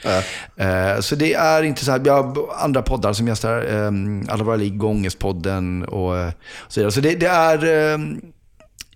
[0.55, 4.43] Eh, så det är inte så här, vi har andra poddar som gästar, eh, Alla
[4.43, 6.31] våra ligg, Ångestpodden och eh,
[6.67, 6.91] så vidare.
[6.91, 7.97] Så det, det är,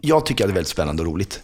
[0.01, 1.39] jag tycker att det är väldigt spännande och roligt.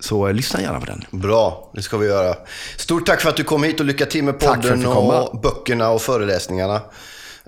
[0.00, 1.04] Så eh, lyssna gärna på den.
[1.10, 2.34] Bra, det ska vi göra.
[2.76, 4.80] Stort tack för att du kom hit och lycka till med Tack för att podden
[4.80, 5.22] jag fick komma.
[5.22, 6.74] och böckerna och föreläsningarna.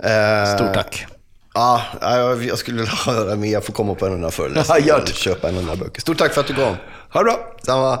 [0.03, 1.05] Eh, Stort tack.
[1.53, 3.51] Ja, jag jag skulle vilja höra mer.
[3.53, 4.77] Jag får komma på en annan föreläsning.
[4.79, 5.13] Ja, gör det.
[5.13, 6.01] Köpa en annan böcker.
[6.01, 6.75] Stort tack för att du kom.
[7.13, 7.55] Ha det bra!
[7.63, 7.99] Samma.